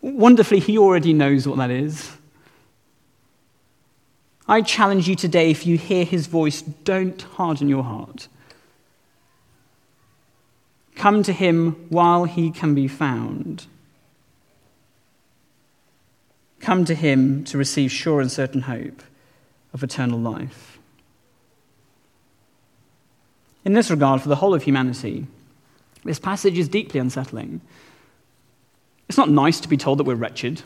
Wonderfully, 0.00 0.58
he 0.58 0.76
already 0.76 1.12
knows 1.12 1.46
what 1.46 1.58
that 1.58 1.70
is. 1.70 2.10
I 4.48 4.60
challenge 4.60 5.08
you 5.08 5.14
today 5.14 5.50
if 5.50 5.66
you 5.66 5.78
hear 5.78 6.04
his 6.04 6.26
voice, 6.26 6.62
don't 6.62 7.22
harden 7.22 7.68
your 7.68 7.84
heart. 7.84 8.26
Come 10.96 11.22
to 11.22 11.32
him 11.32 11.86
while 11.88 12.24
he 12.24 12.50
can 12.50 12.74
be 12.74 12.88
found. 12.88 13.66
Come 16.62 16.84
to 16.86 16.94
him 16.94 17.44
to 17.44 17.58
receive 17.58 17.92
sure 17.92 18.20
and 18.20 18.30
certain 18.30 18.62
hope 18.62 19.02
of 19.74 19.82
eternal 19.82 20.18
life. 20.18 20.78
In 23.64 23.74
this 23.74 23.90
regard, 23.90 24.22
for 24.22 24.28
the 24.28 24.36
whole 24.36 24.54
of 24.54 24.62
humanity, 24.62 25.26
this 26.04 26.18
passage 26.18 26.58
is 26.58 26.68
deeply 26.68 27.00
unsettling. 27.00 27.60
It's 29.08 29.18
not 29.18 29.28
nice 29.28 29.60
to 29.60 29.68
be 29.68 29.76
told 29.76 29.98
that 29.98 30.04
we're 30.04 30.14
wretched, 30.14 30.62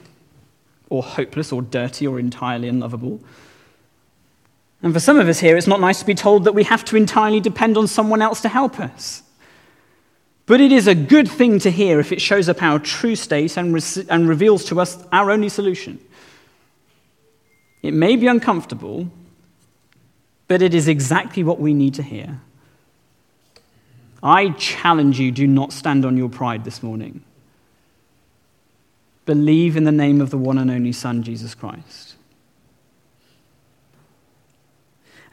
or 0.89 1.03
hopeless, 1.03 1.51
or 1.51 1.63
dirty, 1.63 2.07
or 2.07 2.19
entirely 2.19 2.69
unlovable. 2.69 3.21
And 4.83 4.93
for 4.93 5.01
some 5.01 5.19
of 5.19 5.29
us 5.29 5.41
here, 5.41 5.57
it's 5.57 5.67
not 5.67 5.81
nice 5.81 5.99
to 6.01 6.07
be 6.07 6.15
told 6.15 6.45
that 6.45 6.55
we 6.55 6.65
have 6.65 6.85
to 6.87 6.97
entirely 6.97 7.41
depend 7.41 7.77
on 7.77 7.87
someone 7.87 8.23
else 8.23 8.41
to 8.43 8.49
help 8.49 8.79
us. 8.79 9.23
But 10.47 10.61
it 10.61 10.71
is 10.71 10.87
a 10.87 10.95
good 10.95 11.29
thing 11.29 11.59
to 11.61 11.71
hear 11.71 11.99
if 11.99 12.13
it 12.13 12.21
shows 12.21 12.49
up 12.49 12.63
our 12.63 12.79
true 12.79 13.17
state 13.17 13.57
and, 13.57 13.75
re- 13.75 14.07
and 14.09 14.29
reveals 14.29 14.65
to 14.67 14.81
us 14.81 15.05
our 15.13 15.31
only 15.31 15.49
solution. 15.49 15.99
It 17.83 17.93
may 17.93 18.17
be 18.17 18.29
uncomfortable, 18.29 19.11
but 20.49 20.63
it 20.63 20.75
is 20.75 20.89
exactly 20.89 21.43
what 21.43 21.61
we 21.61 21.75
need 21.75 21.95
to 21.95 22.03
hear. 22.03 22.41
I 24.23 24.51
challenge 24.51 25.21
you 25.21 25.31
do 25.31 25.47
not 25.47 25.73
stand 25.73 26.05
on 26.05 26.17
your 26.17 26.29
pride 26.29 26.65
this 26.65 26.83
morning. 26.83 27.23
Believe 29.25 29.77
in 29.77 29.85
the 29.85 29.93
name 29.93 30.21
of 30.21 30.31
the 30.31 30.39
one 30.39 30.59
and 30.59 30.71
only 30.71 30.93
Son, 30.93 31.23
Jesus 31.23 31.55
Christ. 31.55 32.16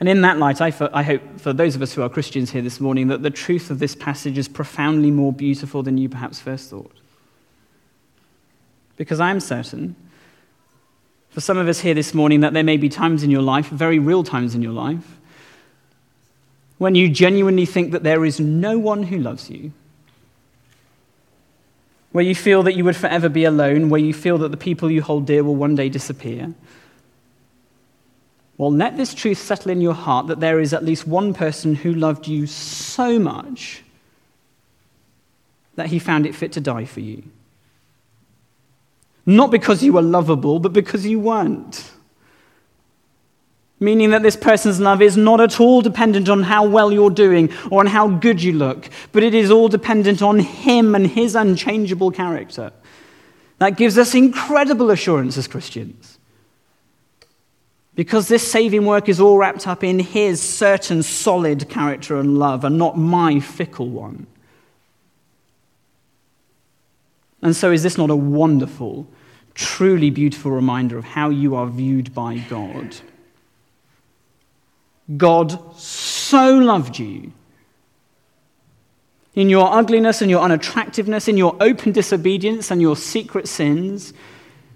And 0.03 0.09
in 0.09 0.19
that 0.23 0.37
light, 0.37 0.59
I, 0.59 0.73
I, 0.91 1.01
hope 1.01 1.21
for 1.39 1.53
those 1.53 1.77
of 1.77 1.81
us 1.81 1.93
who 1.93 2.01
are 2.01 2.09
Christians 2.09 2.51
here 2.51 2.61
this 2.61 2.81
morning 2.81 3.07
that 3.07 3.23
the 3.23 3.29
truth 3.29 3.71
of 3.71 3.79
this 3.79 3.95
passage 3.95 4.37
is 4.37 4.49
profoundly 4.49 5.11
more 5.11 5.31
beautiful 5.31 5.81
than 5.81 5.97
you 5.97 6.09
perhaps 6.09 6.41
first 6.41 6.69
thought. 6.69 6.91
Because 8.97 9.21
I 9.21 9.31
am 9.31 9.39
certain, 9.39 9.95
for 11.29 11.39
some 11.39 11.57
of 11.57 11.69
us 11.69 11.79
here 11.79 11.93
this 11.93 12.13
morning, 12.13 12.41
that 12.41 12.51
there 12.51 12.65
may 12.65 12.75
be 12.75 12.89
times 12.89 13.23
in 13.23 13.31
your 13.31 13.41
life, 13.41 13.67
very 13.69 13.97
real 13.97 14.25
times 14.25 14.55
in 14.55 14.61
your 14.61 14.73
life, 14.73 15.21
when 16.79 16.95
you 16.95 17.07
genuinely 17.07 17.65
think 17.65 17.93
that 17.93 18.03
there 18.03 18.25
is 18.25 18.41
no 18.41 18.77
one 18.77 19.03
who 19.03 19.19
loves 19.19 19.49
you, 19.49 19.71
where 22.11 22.25
you 22.25 22.35
feel 22.35 22.61
that 22.63 22.75
you 22.75 22.83
would 22.83 22.97
forever 22.97 23.29
be 23.29 23.45
alone, 23.45 23.89
where 23.89 24.01
you 24.01 24.13
feel 24.13 24.37
that 24.39 24.51
the 24.51 24.57
people 24.57 24.91
you 24.91 25.01
hold 25.01 25.25
dear 25.25 25.45
will 25.45 25.55
one 25.55 25.75
day 25.75 25.87
disappear. 25.87 26.53
Well, 28.57 28.71
let 28.71 28.97
this 28.97 29.13
truth 29.13 29.39
settle 29.39 29.71
in 29.71 29.81
your 29.81 29.93
heart 29.93 30.27
that 30.27 30.39
there 30.39 30.59
is 30.59 30.73
at 30.73 30.85
least 30.85 31.07
one 31.07 31.33
person 31.33 31.75
who 31.75 31.93
loved 31.93 32.27
you 32.27 32.45
so 32.45 33.17
much 33.17 33.83
that 35.75 35.87
he 35.87 35.97
found 35.97 36.25
it 36.25 36.35
fit 36.35 36.51
to 36.53 36.61
die 36.61 36.85
for 36.85 36.99
you. 36.99 37.23
Not 39.25 39.49
because 39.49 39.81
you 39.81 39.93
were 39.93 40.01
lovable, 40.01 40.59
but 40.59 40.73
because 40.73 41.05
you 41.05 41.19
weren't 41.19 41.91
meaning 43.83 44.11
that 44.11 44.23
this 44.23 44.35
person's 44.35 44.79
love 44.79 45.01
is 45.01 45.17
not 45.17 45.41
at 45.41 45.59
all 45.59 45.81
dependent 45.81 46.29
on 46.29 46.43
how 46.43 46.65
well 46.65 46.91
you're 46.91 47.09
doing 47.09 47.51
or 47.69 47.81
on 47.81 47.87
how 47.87 48.07
good 48.07 48.41
you 48.41 48.53
look, 48.53 48.89
but 49.11 49.21
it 49.21 49.35
is 49.35 49.51
all 49.51 49.67
dependent 49.67 50.21
on 50.21 50.39
Him 50.39 50.95
and 50.95 51.05
His 51.05 51.35
unchangeable 51.35 52.09
character. 52.09 52.71
That 53.59 53.77
gives 53.77 53.97
us 53.97 54.15
incredible 54.15 54.89
assurance 54.89 55.37
as 55.37 55.47
Christians. 55.47 56.12
Because 57.95 58.27
this 58.27 58.49
saving 58.49 58.85
work 58.85 59.07
is 59.07 59.19
all 59.19 59.37
wrapped 59.37 59.67
up 59.67 59.83
in 59.83 59.99
His 59.99 60.41
certain 60.41 61.03
solid 61.03 61.69
character 61.69 62.17
and 62.17 62.39
love 62.39 62.63
and 62.63 62.77
not 62.77 62.97
my 62.97 63.39
fickle 63.39 63.89
one. 63.89 64.25
And 67.41 67.55
so, 67.55 67.71
is 67.71 67.83
this 67.83 67.97
not 67.97 68.09
a 68.09 68.15
wonderful, 68.15 69.05
truly 69.53 70.09
beautiful 70.09 70.51
reminder 70.51 70.97
of 70.97 71.03
how 71.03 71.29
you 71.29 71.55
are 71.55 71.67
viewed 71.67 72.13
by 72.13 72.37
God? 72.37 72.95
God 75.17 75.77
so 75.77 76.57
loved 76.57 76.97
you. 76.97 77.33
In 79.35 79.49
your 79.49 79.71
ugliness 79.73 80.21
and 80.21 80.31
your 80.31 80.41
unattractiveness, 80.41 81.27
in 81.27 81.37
your 81.37 81.55
open 81.59 81.91
disobedience 81.91 82.71
and 82.71 82.81
your 82.81 82.95
secret 82.95 83.47
sins, 83.47 84.13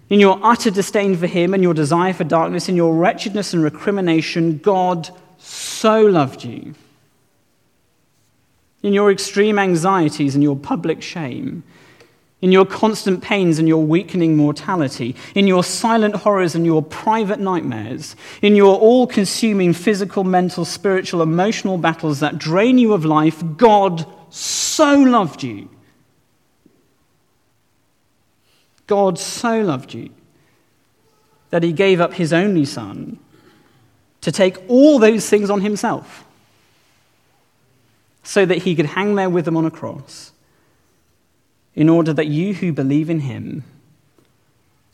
in 0.09 0.19
your 0.19 0.39
utter 0.41 0.71
disdain 0.71 1.15
for 1.15 1.27
Him 1.27 1.53
and 1.53 1.61
your 1.61 1.73
desire 1.73 2.13
for 2.13 2.23
darkness, 2.23 2.69
in 2.69 2.75
your 2.75 2.95
wretchedness 2.95 3.53
and 3.53 3.63
recrimination, 3.63 4.57
God 4.59 5.09
so 5.37 6.01
loved 6.01 6.43
you. 6.43 6.75
In 8.83 8.93
your 8.93 9.11
extreme 9.11 9.59
anxieties 9.59 10.35
and 10.35 10.43
your 10.43 10.55
public 10.55 11.01
shame, 11.01 11.63
in 12.39 12.51
your 12.51 12.65
constant 12.65 13.23
pains 13.23 13.57
and 13.57 13.67
your 13.67 13.83
weakening 13.83 14.37
mortality, 14.37 15.15
in 15.33 15.47
your 15.47 15.63
silent 15.63 16.15
horrors 16.15 16.53
and 16.53 16.65
your 16.65 16.83
private 16.83 17.39
nightmares, 17.39 18.15
in 18.41 18.55
your 18.55 18.77
all 18.77 19.07
consuming 19.07 19.73
physical, 19.73 20.23
mental, 20.23 20.63
spiritual, 20.63 21.21
emotional 21.21 21.77
battles 21.77 22.19
that 22.19 22.37
drain 22.37 22.77
you 22.77 22.93
of 22.93 23.03
life, 23.03 23.43
God 23.57 24.05
so 24.29 24.93
loved 24.93 25.43
you. 25.43 25.67
God 28.87 29.19
so 29.19 29.61
loved 29.61 29.93
you 29.93 30.09
that 31.49 31.63
he 31.63 31.71
gave 31.71 32.01
up 32.01 32.13
his 32.13 32.33
only 32.33 32.65
son 32.65 33.19
to 34.21 34.31
take 34.31 34.57
all 34.67 34.99
those 34.99 35.29
things 35.29 35.49
on 35.49 35.61
himself 35.61 36.25
so 38.23 38.45
that 38.45 38.59
he 38.59 38.75
could 38.75 38.87
hang 38.87 39.15
there 39.15 39.29
with 39.29 39.45
them 39.45 39.55
on 39.55 39.65
a 39.65 39.71
cross 39.71 40.31
in 41.75 41.87
order 41.87 42.11
that 42.11 42.27
you 42.27 42.53
who 42.55 42.73
believe 42.73 43.09
in 43.09 43.21
him 43.21 43.63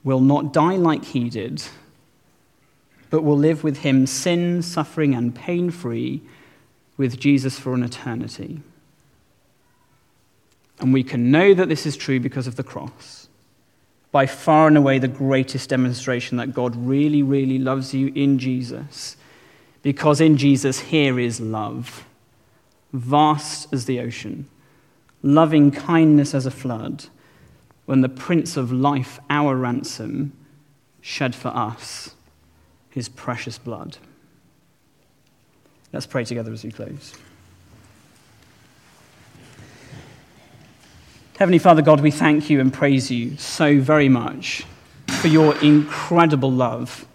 will 0.03 0.19
not 0.19 0.51
die 0.51 0.75
like 0.75 1.05
he 1.05 1.29
did, 1.29 1.63
but 3.09 3.23
will 3.23 3.37
live 3.37 3.63
with 3.63 3.79
him 3.79 4.05
sin, 4.05 4.61
suffering, 4.61 5.15
and 5.15 5.33
pain 5.33 5.71
free 5.71 6.21
with 6.97 7.19
Jesus 7.19 7.57
for 7.57 7.73
an 7.73 7.83
eternity. 7.83 8.61
And 10.79 10.93
we 10.93 11.03
can 11.03 11.31
know 11.31 11.53
that 11.53 11.69
this 11.69 11.85
is 11.85 11.95
true 11.95 12.19
because 12.19 12.47
of 12.47 12.55
the 12.57 12.63
cross. 12.63 13.22
By 14.13 14.27
far 14.27 14.67
and 14.67 14.77
away 14.77 14.99
the 14.99 15.07
greatest 15.07 15.69
demonstration 15.69 16.37
that 16.37 16.53
God 16.53 16.75
really, 16.75 17.23
really 17.23 17.57
loves 17.57 17.95
you 17.95 18.11
in 18.13 18.37
Jesus. 18.37 19.17
Because 19.81 20.21
in 20.21 20.37
Jesus, 20.37 20.79
here 20.79 21.19
is 21.19 21.41
love, 21.41 22.05
vast 22.93 23.73
as 23.73 23.85
the 23.85 23.99
ocean, 23.99 24.47
loving 25.23 25.71
kindness 25.71 26.35
as 26.35 26.45
a 26.45 26.51
flood, 26.51 27.05
when 27.85 28.01
the 28.01 28.07
Prince 28.07 28.55
of 28.55 28.71
Life, 28.71 29.19
our 29.31 29.55
ransom, 29.55 30.31
shed 31.01 31.33
for 31.33 31.49
us 31.49 32.11
his 32.91 33.09
precious 33.09 33.57
blood. 33.57 33.97
Let's 35.91 36.05
pray 36.05 36.23
together 36.23 36.53
as 36.53 36.63
we 36.63 36.71
close. 36.71 37.15
Heavenly 41.43 41.59
Father 41.59 41.81
God, 41.81 41.99
we 41.99 42.09
thank 42.09 42.49
you 42.49 42.61
and 42.61 42.71
praise 42.71 43.11
you 43.11 43.35
so 43.35 43.81
very 43.81 44.07
much 44.07 44.65
for 45.09 45.27
your 45.27 45.57
incredible 45.57 46.49
love 46.49 47.05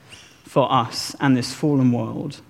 for 0.44 0.70
us 0.70 1.16
and 1.18 1.34
this 1.34 1.54
fallen 1.54 1.92
world. 1.92 2.42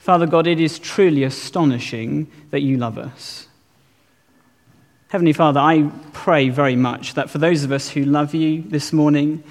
Father 0.00 0.26
God, 0.26 0.48
it 0.48 0.58
is 0.58 0.80
truly 0.80 1.22
astonishing 1.22 2.28
that 2.50 2.60
you 2.60 2.76
love 2.76 2.98
us. 2.98 3.46
Heavenly 5.10 5.32
Father, 5.32 5.60
I 5.60 5.88
pray 6.12 6.48
very 6.48 6.74
much 6.74 7.14
that 7.14 7.30
for 7.30 7.38
those 7.38 7.62
of 7.62 7.70
us 7.70 7.90
who 7.90 8.04
love 8.04 8.34
you 8.34 8.62
this 8.62 8.92
morning, 8.92 9.44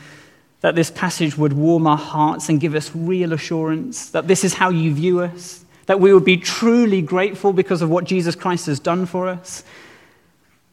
that 0.59 0.75
this 0.75 0.91
passage 0.91 1.37
would 1.37 1.53
warm 1.53 1.87
our 1.87 1.95
hearts 1.95 2.49
and 2.49 2.59
give 2.59 2.75
us 2.75 2.93
real 2.93 3.31
assurance 3.31 4.09
that 4.09 4.27
this 4.27 4.43
is 4.43 4.55
how 4.55 4.71
you 4.71 4.93
view 4.93 5.21
us, 5.21 5.63
that 5.85 6.01
we 6.01 6.13
would 6.13 6.25
be 6.25 6.35
truly 6.35 7.01
grateful 7.01 7.53
because 7.53 7.81
of 7.81 7.89
what 7.89 8.03
Jesus 8.03 8.35
Christ 8.35 8.65
has 8.65 8.81
done 8.81 9.05
for 9.05 9.29
us, 9.29 9.63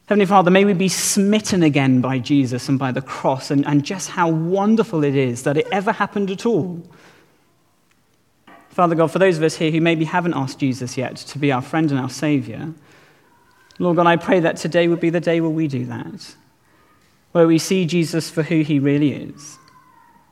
Heavenly 0.09 0.25
Father, 0.25 0.49
may 0.49 0.65
we 0.65 0.73
be 0.73 0.89
smitten 0.89 1.61
again 1.61 2.01
by 2.01 2.17
Jesus 2.17 2.67
and 2.67 2.79
by 2.79 2.91
the 2.91 2.99
cross 2.99 3.51
and, 3.51 3.63
and 3.67 3.85
just 3.85 4.09
how 4.09 4.27
wonderful 4.27 5.03
it 5.03 5.15
is 5.15 5.43
that 5.43 5.55
it 5.55 5.67
ever 5.71 5.91
happened 5.91 6.31
at 6.31 6.47
all. 6.47 6.81
Father 8.69 8.95
God, 8.95 9.11
for 9.11 9.19
those 9.19 9.37
of 9.37 9.43
us 9.43 9.57
here 9.57 9.69
who 9.69 9.79
maybe 9.79 10.05
haven't 10.05 10.33
asked 10.33 10.57
Jesus 10.57 10.97
yet 10.97 11.15
to 11.15 11.37
be 11.37 11.51
our 11.51 11.61
friend 11.61 11.91
and 11.91 11.99
our 11.99 12.09
Savior, 12.09 12.73
Lord 13.77 13.97
God, 13.97 14.07
I 14.07 14.15
pray 14.15 14.39
that 14.39 14.57
today 14.57 14.87
would 14.87 14.99
be 14.99 15.11
the 15.11 15.19
day 15.19 15.41
where 15.41 15.51
we 15.51 15.67
do 15.67 15.85
that, 15.85 16.33
where 17.31 17.45
we 17.45 17.59
see 17.59 17.85
Jesus 17.85 18.31
for 18.31 18.41
who 18.41 18.63
he 18.63 18.79
really 18.79 19.11
is, 19.11 19.59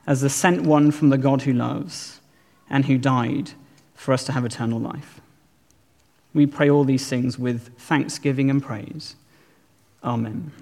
as 0.08 0.22
the 0.22 0.28
sent 0.28 0.62
one 0.62 0.90
from 0.90 1.10
the 1.10 1.18
God 1.18 1.42
who 1.42 1.52
loves 1.52 2.18
and 2.68 2.86
who 2.86 2.98
died 2.98 3.52
for 3.94 4.12
us 4.12 4.24
to 4.24 4.32
have 4.32 4.44
eternal 4.44 4.80
life. 4.80 5.20
We 6.34 6.46
pray 6.46 6.68
all 6.68 6.82
these 6.82 7.06
things 7.06 7.38
with 7.38 7.78
thanksgiving 7.78 8.50
and 8.50 8.60
praise. 8.60 9.14
Amen. 10.02 10.52